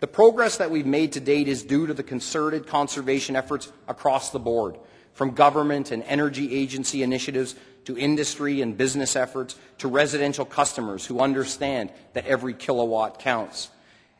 The 0.00 0.08
progress 0.08 0.56
that 0.56 0.70
we've 0.70 0.84
made 0.84 1.12
to 1.12 1.20
date 1.20 1.46
is 1.46 1.62
due 1.62 1.86
to 1.86 1.94
the 1.94 2.02
concerted 2.02 2.66
conservation 2.66 3.36
efforts 3.36 3.72
across 3.86 4.30
the 4.30 4.40
board, 4.40 4.76
from 5.14 5.30
government 5.30 5.90
and 5.90 6.02
energy 6.02 6.54
agency 6.56 7.02
initiatives 7.02 7.54
to 7.84 7.96
industry 7.96 8.60
and 8.60 8.76
business 8.76 9.16
efforts, 9.16 9.56
to 9.78 9.88
residential 9.88 10.44
customers 10.44 11.06
who 11.06 11.20
understand 11.20 11.90
that 12.12 12.26
every 12.26 12.54
kilowatt 12.54 13.18
counts. 13.18 13.70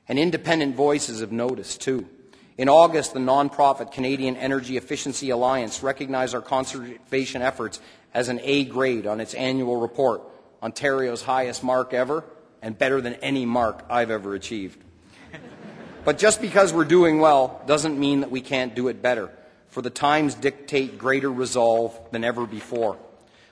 And 0.09 0.19
independent 0.19 0.75
voices 0.75 1.21
have 1.21 1.33
noticed, 1.33 1.81
too. 1.81 2.09
In 2.59 2.69
August, 2.69 3.15
the 3.15 3.21
nonprofit 3.21 3.93
Canadian 3.93 4.37
Energy 4.37 4.77
Efficiency 4.77 5.31
Alliance 5.31 5.83
recognized 5.83 6.35
our 6.35 6.43
conservation 6.43 7.43
efforts 7.43 7.81
as 8.13 8.29
an 8.29 8.41
A 8.43 8.65
grade 8.65 9.07
on 9.07 9.21
its 9.21 9.35
annual 9.35 9.77
report, 9.77 10.23
Ontario's 10.63 11.23
highest 11.23 11.63
mark 11.63 11.95
ever, 11.95 12.25
and 12.61 12.77
better 12.77 13.01
than 13.01 13.15
any 13.15 13.47
mark 13.47 13.85
I've 13.89 14.11
ever 14.11 14.35
achieved. 14.35 14.83
but 16.05 16.19
just 16.19 16.41
because 16.41 16.73
we're 16.73 16.85
doing 16.85 17.21
well 17.21 17.63
doesn't 17.67 17.99
mean 17.99 18.21
that 18.21 18.31
we 18.31 18.41
can't 18.41 18.75
do 18.75 18.89
it 18.89 19.01
better, 19.01 19.31
for 19.69 19.81
the 19.81 19.91
times 19.91 20.35
dictate 20.35 20.99
greater 20.99 21.33
resolve 21.33 21.99
than 22.11 22.25
ever 22.25 22.47
before. 22.47 22.99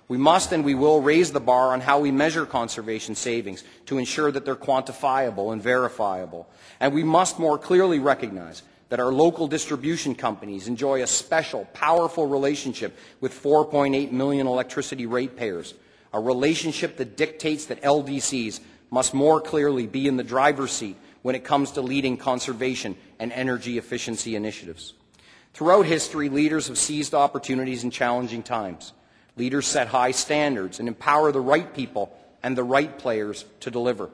We 0.09 0.17
must 0.17 0.53
and 0.53 0.65
we 0.65 0.75
will 0.75 1.03
raise 1.03 1.33
the 1.33 1.41
bar 1.41 1.75
on 1.75 1.83
how 1.83 2.00
we 2.00 2.11
measure 2.11 2.47
conservation 2.47 3.15
savings 3.15 3.62
to 3.87 3.99
ensure 3.99 4.33
that 4.33 4.47
they're 4.47 4.57
quantifiable 4.57 5.53
and 5.53 5.62
verifiable. 5.62 6.49
And 6.81 6.95
we 6.95 7.05
must 7.05 7.38
more 7.38 7.59
clearly 7.59 7.99
recognize 7.99 8.62
that 8.88 9.00
our 9.00 9.12
local 9.12 9.47
distribution 9.47 10.15
companies 10.15 10.67
enjoy 10.67 11.03
a 11.03 11.07
special, 11.07 11.67
powerful 11.75 12.27
relationship 12.27 12.97
with 13.21 13.35
4.8 13.35 14.11
million 14.11 14.47
electricity 14.47 15.05
ratepayers, 15.05 15.75
a 16.15 16.21
relationship 16.21 16.97
that 16.97 17.19
dictates 17.19 17.67
that 17.67 17.83
LDCs 17.83 18.61
must 18.91 19.12
more 19.12 19.43
clearly 19.43 19.87
be 19.87 20.09
in 20.09 20.17
the 20.17 20.25
driver's 20.25 20.73
seat 20.73 20.97
when 21.21 21.35
it 21.35 21.45
comes 21.45 21.73
to 21.73 21.83
leading 21.83 22.17
conservation 22.17 22.97
and 23.19 23.31
energy 23.33 23.77
efficiency 23.77 24.37
initiatives. 24.37 24.95
Throughout 25.53 25.85
history, 25.85 26.31
leaders 26.31 26.69
have 26.69 26.79
seized 26.79 27.12
opportunities 27.12 27.85
in 27.85 27.91
challenging 27.91 28.43
times. 28.43 28.95
Leaders 29.38 29.68
set 29.68 29.87
high 29.87 30.11
standards 30.11 30.80
and 30.80 30.88
empower 30.88 31.30
the 31.30 31.40
right 31.40 31.73
people 31.73 32.12
and 32.42 32.59
the 32.59 32.64
right 32.64 32.99
players 32.99 33.45
to 33.61 33.71
deliver. 33.71 34.11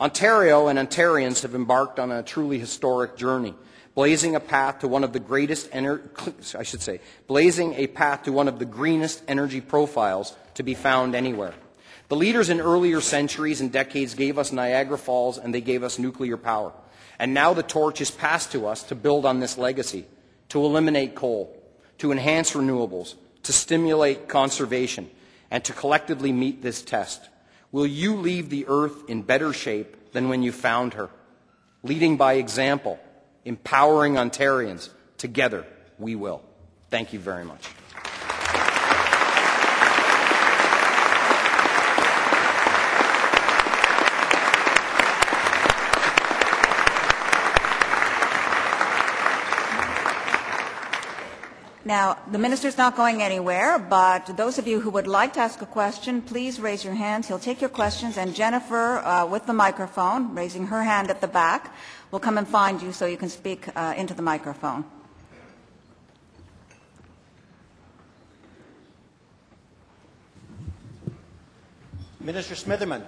Ontario 0.00 0.66
and 0.66 0.78
Ontarians 0.78 1.42
have 1.42 1.54
embarked 1.54 2.00
on 2.00 2.10
a 2.10 2.24
truly 2.24 2.58
historic 2.58 3.16
journey, 3.16 3.54
blazing 3.94 4.34
a 4.34 4.40
path 4.40 4.80
to 4.80 4.88
one 4.88 5.04
of 5.04 5.12
the 5.12 5.20
greatest, 5.20 5.70
ener- 5.70 6.00
I 6.58 6.64
should 6.64 6.82
say, 6.82 7.00
blazing 7.28 7.74
a 7.74 7.86
path 7.86 8.24
to 8.24 8.32
one 8.32 8.48
of 8.48 8.58
the 8.58 8.64
greenest 8.64 9.22
energy 9.28 9.60
profiles 9.60 10.34
to 10.54 10.64
be 10.64 10.74
found 10.74 11.14
anywhere. 11.14 11.54
The 12.08 12.16
leaders 12.16 12.48
in 12.48 12.60
earlier 12.60 13.00
centuries 13.00 13.60
and 13.60 13.70
decades 13.70 14.14
gave 14.14 14.38
us 14.38 14.50
Niagara 14.50 14.98
Falls 14.98 15.38
and 15.38 15.54
they 15.54 15.60
gave 15.60 15.84
us 15.84 16.00
nuclear 16.00 16.36
power. 16.36 16.72
And 17.20 17.32
now 17.32 17.54
the 17.54 17.62
torch 17.62 18.00
is 18.00 18.10
passed 18.10 18.50
to 18.52 18.66
us 18.66 18.82
to 18.84 18.96
build 18.96 19.24
on 19.24 19.38
this 19.38 19.56
legacy, 19.56 20.06
to 20.48 20.64
eliminate 20.64 21.14
coal, 21.14 21.56
to 21.98 22.10
enhance 22.10 22.52
renewables, 22.52 23.14
to 23.48 23.52
stimulate 23.54 24.28
conservation, 24.28 25.08
and 25.50 25.64
to 25.64 25.72
collectively 25.72 26.32
meet 26.32 26.60
this 26.60 26.82
test? 26.82 27.30
Will 27.72 27.86
you 27.86 28.14
leave 28.16 28.50
the 28.50 28.66
earth 28.68 29.08
in 29.08 29.22
better 29.22 29.54
shape 29.54 30.12
than 30.12 30.28
when 30.28 30.42
you 30.42 30.52
found 30.52 30.92
her? 30.92 31.08
Leading 31.82 32.18
by 32.18 32.34
example, 32.34 32.98
empowering 33.46 34.16
Ontarians. 34.16 34.90
Together, 35.16 35.64
we 35.98 36.14
will. 36.14 36.42
Thank 36.90 37.14
you 37.14 37.18
very 37.18 37.42
much. 37.42 37.66
Now, 51.88 52.18
the 52.30 52.36
minister's 52.36 52.76
not 52.76 52.96
going 52.96 53.22
anywhere, 53.22 53.78
but 53.78 54.36
those 54.36 54.58
of 54.58 54.66
you 54.68 54.78
who 54.78 54.90
would 54.90 55.06
like 55.06 55.32
to 55.32 55.40
ask 55.40 55.62
a 55.62 55.66
question, 55.80 56.20
please 56.20 56.60
raise 56.60 56.84
your 56.84 56.92
hands. 56.92 57.28
He'll 57.28 57.38
take 57.38 57.62
your 57.62 57.70
questions, 57.70 58.18
and 58.18 58.34
Jennifer, 58.34 58.98
uh, 58.98 59.24
with 59.24 59.46
the 59.46 59.54
microphone, 59.54 60.34
raising 60.34 60.66
her 60.66 60.82
hand 60.82 61.08
at 61.08 61.22
the 61.22 61.26
back, 61.28 61.74
will 62.10 62.20
come 62.20 62.36
and 62.36 62.46
find 62.46 62.82
you 62.82 62.92
so 62.92 63.06
you 63.06 63.16
can 63.16 63.30
speak 63.30 63.68
uh, 63.74 63.94
into 63.96 64.12
the 64.12 64.20
microphone. 64.20 64.84
Minister 72.20 72.54
Smitherman, 72.54 73.02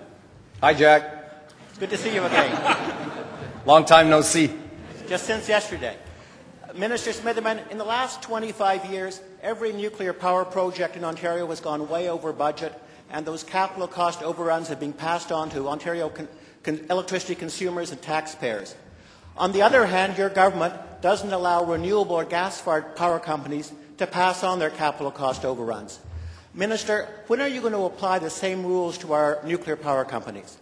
Hi, 0.63 0.73
Jack. 0.73 1.03
it's 1.69 1.79
good 1.79 1.91
to 1.91 1.99
see 1.99 2.15
you 2.15 2.25
again, 2.25 2.57
Long 3.67 3.85
time 3.85 4.09
no 4.09 4.23
see. 4.23 4.51
just 5.07 5.27
since 5.27 5.51
yesterday. 5.51 5.99
Minister 6.75 7.11
Smitherman, 7.11 7.69
in 7.71 7.79
the 7.79 7.85
last 7.85 8.23
25 8.23 8.87
years, 8.87 9.21
every 9.43 9.73
nuclear 9.73 10.13
power 10.13 10.45
project 10.45 10.97
in 10.97 11.05
Ontario 11.05 11.47
has 11.49 11.61
gone 11.61 11.89
way 11.89 12.09
over 12.09 12.33
budget, 12.33 12.73
and 13.11 13.27
those 13.27 13.43
capital 13.43 13.89
cost 13.89 14.23
overruns 14.23 14.69
have 14.69 14.79
been 14.79 14.93
passed 14.93 15.33
on 15.33 15.51
to 15.51 15.69
Ontario 15.69 16.09
con- 16.09 16.29
con- 16.63 16.81
electricity 16.89 17.35
consumers 17.35 17.91
and 17.91 18.01
taxpayers. 18.01 18.77
On 19.37 19.53
the 19.53 19.63
other 19.63 19.87
hand, 19.87 20.17
your 20.17 20.29
government 20.29 20.75
doesn't 21.01 21.33
allow 21.33 21.65
renewable 21.65 22.17
or 22.17 22.25
gas-fired 22.25 22.95
power 22.95 23.19
companies 23.19 23.73
to 23.99 24.07
pass 24.07 24.45
on 24.45 24.59
their 24.59 24.71
capital 24.71 25.11
cost 25.11 25.45
overruns. 25.45 25.99
Minister, 26.55 27.09
when 27.27 27.41
are 27.41 27.49
you 27.49 27.61
going 27.61 27.73
to 27.73 27.85
apply 27.85 28.19
the 28.19 28.31
same 28.31 28.65
rules 28.65 28.99
to 28.99 29.13
our 29.13 29.41
nuclear 29.45 29.77
power 29.77 30.05
companies? 30.05 30.59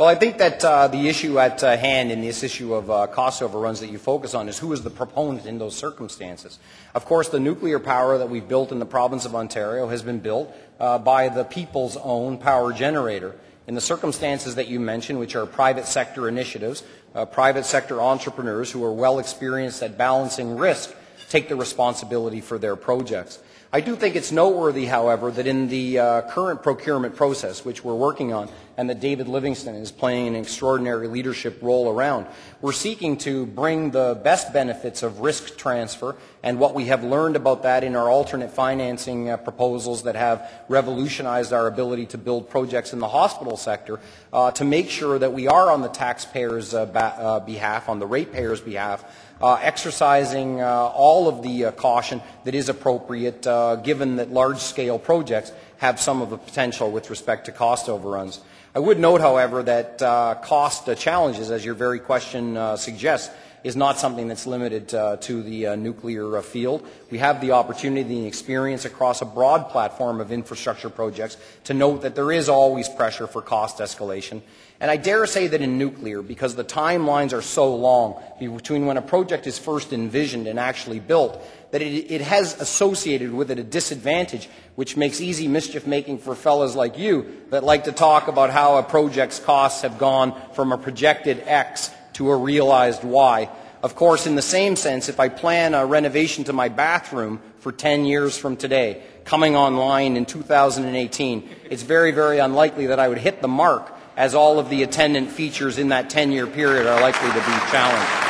Well, 0.00 0.08
I 0.08 0.14
think 0.14 0.38
that 0.38 0.64
uh, 0.64 0.88
the 0.88 1.10
issue 1.10 1.38
at 1.38 1.62
uh, 1.62 1.76
hand 1.76 2.10
in 2.10 2.22
this 2.22 2.42
issue 2.42 2.72
of 2.72 2.90
uh, 2.90 3.06
cost 3.08 3.42
overruns 3.42 3.80
that 3.80 3.90
you 3.90 3.98
focus 3.98 4.32
on 4.32 4.48
is 4.48 4.58
who 4.58 4.72
is 4.72 4.82
the 4.82 4.88
proponent 4.88 5.44
in 5.44 5.58
those 5.58 5.76
circumstances. 5.76 6.58
Of 6.94 7.04
course, 7.04 7.28
the 7.28 7.38
nuclear 7.38 7.78
power 7.78 8.16
that 8.16 8.30
we've 8.30 8.48
built 8.48 8.72
in 8.72 8.78
the 8.78 8.86
province 8.86 9.26
of 9.26 9.34
Ontario 9.34 9.88
has 9.88 10.00
been 10.00 10.20
built 10.20 10.56
uh, 10.78 10.96
by 10.96 11.28
the 11.28 11.44
people's 11.44 11.98
own 11.98 12.38
power 12.38 12.72
generator. 12.72 13.36
In 13.66 13.74
the 13.74 13.82
circumstances 13.82 14.54
that 14.54 14.68
you 14.68 14.80
mentioned, 14.80 15.18
which 15.18 15.36
are 15.36 15.44
private 15.44 15.84
sector 15.84 16.28
initiatives, 16.28 16.82
uh, 17.14 17.26
private 17.26 17.66
sector 17.66 18.00
entrepreneurs 18.00 18.70
who 18.70 18.82
are 18.82 18.94
well 18.94 19.18
experienced 19.18 19.82
at 19.82 19.98
balancing 19.98 20.56
risk 20.56 20.94
take 21.28 21.50
the 21.50 21.56
responsibility 21.56 22.40
for 22.40 22.56
their 22.56 22.74
projects. 22.74 23.38
I 23.72 23.80
do 23.80 23.94
think 23.94 24.16
it's 24.16 24.32
noteworthy, 24.32 24.86
however, 24.86 25.30
that 25.30 25.46
in 25.46 25.68
the 25.68 26.00
uh, 26.00 26.22
current 26.22 26.60
procurement 26.60 27.14
process, 27.14 27.64
which 27.64 27.84
we're 27.84 27.94
working 27.94 28.32
on, 28.32 28.48
and 28.76 28.90
that 28.90 28.98
David 28.98 29.28
Livingston 29.28 29.76
is 29.76 29.92
playing 29.92 30.26
an 30.26 30.34
extraordinary 30.34 31.06
leadership 31.06 31.58
role 31.62 31.88
around, 31.88 32.26
we're 32.60 32.72
seeking 32.72 33.16
to 33.18 33.46
bring 33.46 33.92
the 33.92 34.18
best 34.24 34.52
benefits 34.52 35.04
of 35.04 35.20
risk 35.20 35.56
transfer 35.56 36.16
and 36.42 36.58
what 36.58 36.74
we 36.74 36.86
have 36.86 37.04
learned 37.04 37.36
about 37.36 37.62
that 37.62 37.84
in 37.84 37.94
our 37.94 38.08
alternate 38.08 38.50
financing 38.50 39.28
uh, 39.28 39.36
proposals 39.36 40.04
that 40.04 40.16
have 40.16 40.50
revolutionized 40.68 41.52
our 41.52 41.66
ability 41.66 42.06
to 42.06 42.18
build 42.18 42.48
projects 42.48 42.92
in 42.92 42.98
the 42.98 43.08
hospital 43.08 43.56
sector 43.56 44.00
uh, 44.32 44.50
to 44.50 44.64
make 44.64 44.88
sure 44.88 45.18
that 45.18 45.32
we 45.32 45.46
are 45.46 45.70
on 45.70 45.82
the 45.82 45.88
taxpayers' 45.88 46.74
uh, 46.74 46.84
uh, 46.84 47.40
behalf, 47.40 47.88
on 47.88 47.98
the 47.98 48.06
ratepayers' 48.06 48.60
behalf, 48.60 49.04
uh, 49.42 49.58
exercising 49.60 50.62
all 50.62 51.28
of 51.28 51.42
the 51.42 51.70
caution 51.72 52.20
that 52.44 52.54
is 52.54 52.68
appropriate 52.68 53.46
uh, 53.60 53.76
given 53.76 54.16
that 54.16 54.30
large-scale 54.30 54.98
projects 54.98 55.52
have 55.78 56.00
some 56.00 56.22
of 56.22 56.30
the 56.30 56.38
potential 56.38 56.90
with 56.90 57.10
respect 57.10 57.46
to 57.46 57.52
cost 57.52 57.88
overruns. 57.88 58.40
I 58.74 58.78
would 58.78 58.98
note, 58.98 59.20
however, 59.20 59.62
that 59.64 60.00
uh, 60.00 60.36
cost 60.42 60.88
uh, 60.88 60.94
challenges, 60.94 61.50
as 61.50 61.64
your 61.64 61.74
very 61.74 61.98
question 61.98 62.56
uh, 62.56 62.76
suggests, 62.76 63.30
is 63.62 63.76
not 63.76 63.98
something 63.98 64.28
that's 64.28 64.46
limited 64.46 64.94
uh, 64.94 65.16
to 65.18 65.42
the 65.42 65.66
uh, 65.66 65.76
nuclear 65.76 66.38
uh, 66.38 66.42
field. 66.42 66.86
We 67.10 67.18
have 67.18 67.40
the 67.40 67.52
opportunity 67.52 68.16
and 68.18 68.26
experience 68.26 68.86
across 68.86 69.20
a 69.20 69.26
broad 69.26 69.68
platform 69.68 70.20
of 70.20 70.32
infrastructure 70.32 70.88
projects 70.88 71.36
to 71.64 71.74
note 71.74 72.02
that 72.02 72.14
there 72.14 72.32
is 72.32 72.48
always 72.48 72.88
pressure 72.88 73.26
for 73.26 73.42
cost 73.42 73.78
escalation. 73.78 74.40
And 74.80 74.90
I 74.90 74.96
dare 74.96 75.26
say 75.26 75.46
that 75.48 75.60
in 75.60 75.76
nuclear, 75.76 76.22
because 76.22 76.54
the 76.54 76.64
timelines 76.64 77.34
are 77.34 77.42
so 77.42 77.74
long 77.74 78.22
between 78.38 78.86
when 78.86 78.96
a 78.96 79.02
project 79.02 79.46
is 79.46 79.58
first 79.58 79.92
envisioned 79.92 80.46
and 80.46 80.58
actually 80.58 81.00
built, 81.00 81.36
that 81.70 81.82
it, 81.82 82.10
it 82.10 82.20
has 82.20 82.60
associated 82.60 83.32
with 83.32 83.50
it 83.50 83.58
a 83.58 83.62
disadvantage 83.62 84.48
which 84.74 84.96
makes 84.96 85.20
easy 85.20 85.48
mischief 85.48 85.86
making 85.86 86.18
for 86.18 86.34
fellows 86.34 86.74
like 86.74 86.98
you 86.98 87.26
that 87.50 87.64
like 87.64 87.84
to 87.84 87.92
talk 87.92 88.28
about 88.28 88.50
how 88.50 88.76
a 88.76 88.82
project's 88.82 89.38
costs 89.38 89.82
have 89.82 89.98
gone 89.98 90.34
from 90.52 90.72
a 90.72 90.78
projected 90.78 91.42
X 91.46 91.90
to 92.14 92.30
a 92.30 92.36
realized 92.36 93.04
Y. 93.04 93.48
Of 93.82 93.94
course, 93.94 94.26
in 94.26 94.34
the 94.34 94.42
same 94.42 94.76
sense, 94.76 95.08
if 95.08 95.18
I 95.18 95.28
plan 95.28 95.74
a 95.74 95.86
renovation 95.86 96.44
to 96.44 96.52
my 96.52 96.68
bathroom 96.68 97.40
for 97.60 97.72
10 97.72 98.04
years 98.04 98.36
from 98.36 98.56
today, 98.56 99.02
coming 99.24 99.56
online 99.56 100.16
in 100.16 100.26
2018, 100.26 101.48
it's 101.70 101.82
very, 101.82 102.10
very 102.10 102.38
unlikely 102.38 102.86
that 102.86 102.98
I 102.98 103.08
would 103.08 103.18
hit 103.18 103.40
the 103.40 103.48
mark 103.48 103.90
as 104.16 104.34
all 104.34 104.58
of 104.58 104.68
the 104.68 104.82
attendant 104.82 105.30
features 105.30 105.78
in 105.78 105.88
that 105.88 106.10
10 106.10 106.32
year 106.32 106.46
period 106.46 106.86
are 106.86 107.00
likely 107.00 107.28
to 107.28 107.34
be 107.34 107.70
challenged. 107.70 108.29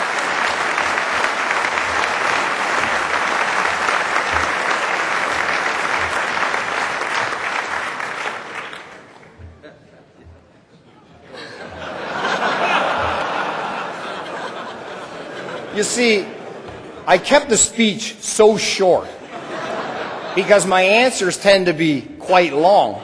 You 15.80 15.84
see, 15.84 16.26
I 17.06 17.16
kept 17.16 17.48
the 17.48 17.56
speech 17.56 18.16
so 18.16 18.58
short 18.58 19.08
because 20.34 20.66
my 20.66 20.82
answers 20.82 21.38
tend 21.38 21.64
to 21.68 21.72
be 21.72 22.02
quite 22.18 22.52
long. 22.52 23.02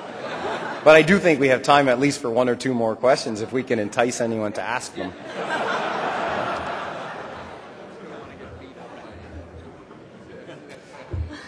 But 0.84 0.94
I 0.94 1.00
do 1.00 1.18
think 1.18 1.40
we 1.40 1.48
have 1.48 1.62
time 1.62 1.88
at 1.88 1.98
least 1.98 2.20
for 2.20 2.28
one 2.28 2.50
or 2.50 2.54
two 2.54 2.74
more 2.74 2.94
questions 2.94 3.40
if 3.40 3.50
we 3.50 3.62
can 3.62 3.78
entice 3.78 4.20
anyone 4.20 4.52
to 4.52 4.60
ask 4.60 4.94
them. 4.94 5.10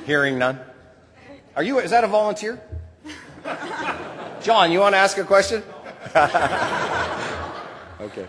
Hearing 0.07 0.39
none. 0.39 0.59
Are 1.57 1.63
you, 1.63 1.79
is 1.81 1.91
that 1.91 2.05
a 2.05 2.09
volunteer? 2.09 2.59
John, 4.41 4.73
you 4.73 4.81
want 4.81 4.95
to 4.95 4.99
ask 4.99 5.19
a 5.19 5.25
question? 5.25 5.63
okay. 8.01 8.27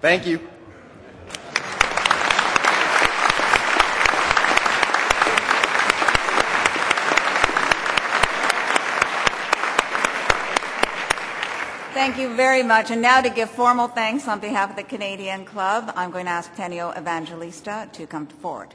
Thank 0.00 0.26
you. 0.26 0.48
Thank 11.98 12.16
you 12.16 12.32
very 12.36 12.62
much. 12.62 12.92
And 12.92 13.02
now 13.02 13.20
to 13.20 13.28
give 13.28 13.50
formal 13.50 13.88
thanks 13.88 14.28
on 14.28 14.38
behalf 14.38 14.70
of 14.70 14.76
the 14.76 14.84
Canadian 14.84 15.44
Club, 15.44 15.92
I'm 15.96 16.12
going 16.12 16.26
to 16.26 16.30
ask 16.30 16.54
Tenio 16.54 16.96
Evangelista 16.96 17.88
to 17.92 18.06
come 18.06 18.28
forward. 18.28 18.72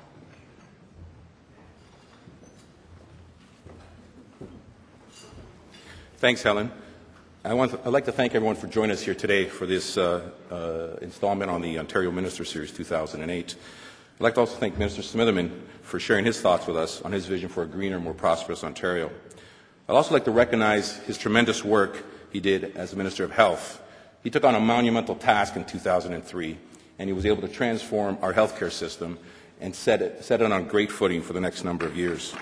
Thanks, 6.17 6.43
Helen. 6.43 6.69
I 7.45 7.53
want 7.53 7.71
to, 7.71 7.79
I'd 7.85 7.93
like 7.93 8.03
to 8.05 8.11
thank 8.11 8.35
everyone 8.35 8.57
for 8.57 8.67
joining 8.67 8.91
us 8.91 9.01
here 9.01 9.15
today 9.15 9.45
for 9.45 9.65
this 9.65 9.97
uh, 9.97 10.29
uh, 10.51 10.97
installment 11.01 11.49
on 11.49 11.61
the 11.61 11.79
Ontario 11.79 12.11
Minister 12.11 12.43
Series 12.43 12.73
2008. 12.73 13.55
I'd 13.55 14.21
like 14.21 14.33
to 14.33 14.41
also 14.41 14.57
thank 14.57 14.77
Minister 14.77 15.01
Smitherman 15.01 15.49
for 15.81 15.97
sharing 15.97 16.25
his 16.25 16.41
thoughts 16.41 16.67
with 16.67 16.75
us 16.75 17.01
on 17.03 17.13
his 17.13 17.25
vision 17.25 17.47
for 17.47 17.63
a 17.63 17.67
greener, 17.67 18.01
more 18.01 18.13
prosperous 18.13 18.65
Ontario. 18.65 19.09
I'd 19.87 19.95
also 19.95 20.13
like 20.13 20.25
to 20.25 20.31
recognize 20.31 20.97
his 20.97 21.17
tremendous 21.17 21.63
work 21.63 22.03
he 22.33 22.39
did 22.39 22.75
as 22.75 22.95
Minister 22.95 23.23
of 23.23 23.31
Health. 23.31 23.79
He 24.23 24.31
took 24.31 24.43
on 24.43 24.55
a 24.55 24.59
monumental 24.59 25.15
task 25.15 25.55
in 25.55 25.63
2003, 25.63 26.57
and 26.97 27.07
he 27.07 27.13
was 27.13 27.25
able 27.25 27.41
to 27.43 27.47
transform 27.47 28.17
our 28.21 28.33
healthcare 28.33 28.71
system 28.71 29.19
and 29.61 29.73
set 29.73 30.01
it, 30.01 30.23
set 30.23 30.41
it 30.41 30.51
on 30.51 30.67
great 30.67 30.91
footing 30.91 31.21
for 31.21 31.33
the 31.33 31.39
next 31.39 31.63
number 31.63 31.85
of 31.85 31.95
years. 31.95 32.33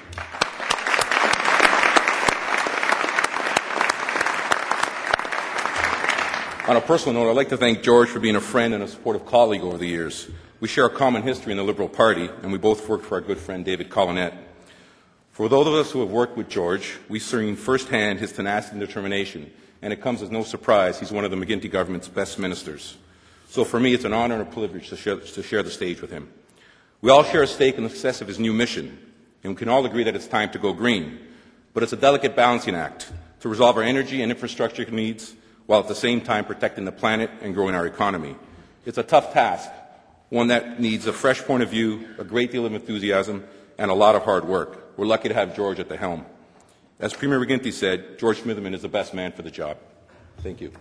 On 6.69 6.77
a 6.77 6.81
personal 6.81 7.21
note, 7.21 7.29
I'd 7.29 7.35
like 7.35 7.49
to 7.49 7.57
thank 7.57 7.83
George 7.83 8.07
for 8.07 8.21
being 8.21 8.37
a 8.37 8.41
friend 8.41 8.73
and 8.73 8.81
a 8.81 8.87
supportive 8.87 9.25
colleague 9.25 9.61
over 9.61 9.77
the 9.77 9.87
years. 9.87 10.29
We 10.61 10.69
share 10.69 10.85
a 10.85 10.89
common 10.89 11.23
history 11.23 11.51
in 11.51 11.57
the 11.57 11.63
Liberal 11.63 11.89
Party, 11.89 12.29
and 12.43 12.51
we 12.51 12.57
both 12.57 12.87
worked 12.87 13.03
for 13.03 13.15
our 13.15 13.21
good 13.21 13.39
friend 13.39 13.65
David 13.65 13.89
Collenette. 13.89 14.35
For 15.31 15.49
those 15.49 15.67
of 15.67 15.73
us 15.73 15.91
who 15.91 15.99
have 15.99 16.11
worked 16.11 16.37
with 16.37 16.47
George, 16.47 16.97
we've 17.09 17.21
seen 17.21 17.57
firsthand 17.57 18.19
his 18.19 18.31
tenacity 18.31 18.77
and 18.77 18.87
determination, 18.87 19.51
and 19.81 19.91
it 19.91 20.01
comes 20.01 20.21
as 20.21 20.29
no 20.29 20.43
surprise 20.43 20.99
he's 20.99 21.11
one 21.11 21.25
of 21.25 21.31
the 21.31 21.37
McGuinty 21.37 21.69
government's 21.69 22.07
best 22.07 22.39
ministers. 22.39 22.97
So 23.49 23.65
for 23.65 23.79
me, 23.79 23.93
it's 23.93 24.05
an 24.05 24.13
honor 24.13 24.35
and 24.35 24.47
a 24.47 24.51
privilege 24.51 24.89
to 24.89 24.95
share, 24.95 25.17
to 25.17 25.43
share 25.43 25.61
the 25.61 25.71
stage 25.71 26.01
with 26.01 26.11
him. 26.11 26.31
We 27.01 27.09
all 27.09 27.23
share 27.23 27.43
a 27.43 27.47
stake 27.47 27.75
in 27.75 27.83
the 27.83 27.89
success 27.89 28.21
of 28.21 28.27
his 28.27 28.39
new 28.39 28.53
mission, 28.53 28.97
and 29.43 29.53
we 29.53 29.57
can 29.57 29.67
all 29.67 29.85
agree 29.85 30.03
that 30.03 30.15
it's 30.15 30.27
time 30.27 30.51
to 30.51 30.59
go 30.59 30.71
green. 30.71 31.19
But 31.73 31.83
it's 31.83 31.93
a 31.93 31.97
delicate 31.97 32.35
balancing 32.35 32.75
act 32.75 33.11
to 33.41 33.49
resolve 33.49 33.75
our 33.75 33.83
energy 33.83 34.21
and 34.21 34.31
infrastructure 34.31 34.85
needs 34.85 35.35
while 35.65 35.79
at 35.79 35.87
the 35.87 35.95
same 35.95 36.21
time 36.21 36.45
protecting 36.45 36.85
the 36.85 36.91
planet 36.91 37.29
and 37.41 37.53
growing 37.53 37.75
our 37.75 37.87
economy. 37.87 38.35
It's 38.85 38.97
a 38.97 39.03
tough 39.03 39.33
task, 39.33 39.69
one 40.29 40.47
that 40.47 40.79
needs 40.79 41.07
a 41.07 41.13
fresh 41.13 41.41
point 41.41 41.63
of 41.63 41.69
view, 41.69 42.07
a 42.17 42.23
great 42.23 42.51
deal 42.51 42.65
of 42.65 42.73
enthusiasm, 42.73 43.43
and 43.77 43.89
a 43.89 43.93
lot 43.93 44.15
of 44.15 44.23
hard 44.23 44.45
work. 44.45 44.97
We're 44.97 45.05
lucky 45.05 45.29
to 45.29 45.33
have 45.33 45.55
George 45.55 45.79
at 45.79 45.89
the 45.89 45.97
helm. 45.97 46.25
As 47.01 47.15
Premier 47.15 47.39
McGuinty 47.39 47.73
said, 47.73 48.19
George 48.19 48.41
Smitherman 48.41 48.75
is 48.75 48.83
the 48.83 48.87
best 48.87 49.15
man 49.15 49.31
for 49.31 49.41
the 49.41 49.49
job. 49.49 49.77
Thank 50.41 50.61
you. 50.61 50.71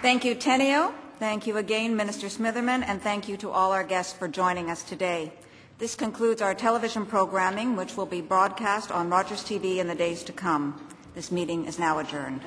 Thank 0.00 0.24
you, 0.24 0.36
Tenio. 0.36 0.94
Thank 1.18 1.48
you 1.48 1.56
again, 1.56 1.96
Minister 1.96 2.28
Smitherman, 2.28 2.84
and 2.86 3.02
thank 3.02 3.28
you 3.28 3.36
to 3.38 3.50
all 3.50 3.72
our 3.72 3.82
guests 3.82 4.12
for 4.12 4.28
joining 4.28 4.70
us 4.70 4.84
today. 4.84 5.32
This 5.78 5.96
concludes 5.96 6.40
our 6.40 6.54
television 6.54 7.04
programming, 7.04 7.74
which 7.74 7.96
will 7.96 8.06
be 8.06 8.20
broadcast 8.20 8.92
on 8.92 9.10
Rogers 9.10 9.42
TV 9.42 9.78
in 9.78 9.88
the 9.88 9.94
days 9.96 10.22
to 10.22 10.32
come. 10.32 10.80
This 11.16 11.32
meeting 11.32 11.64
is 11.64 11.80
now 11.80 11.98
adjourned. 11.98 12.42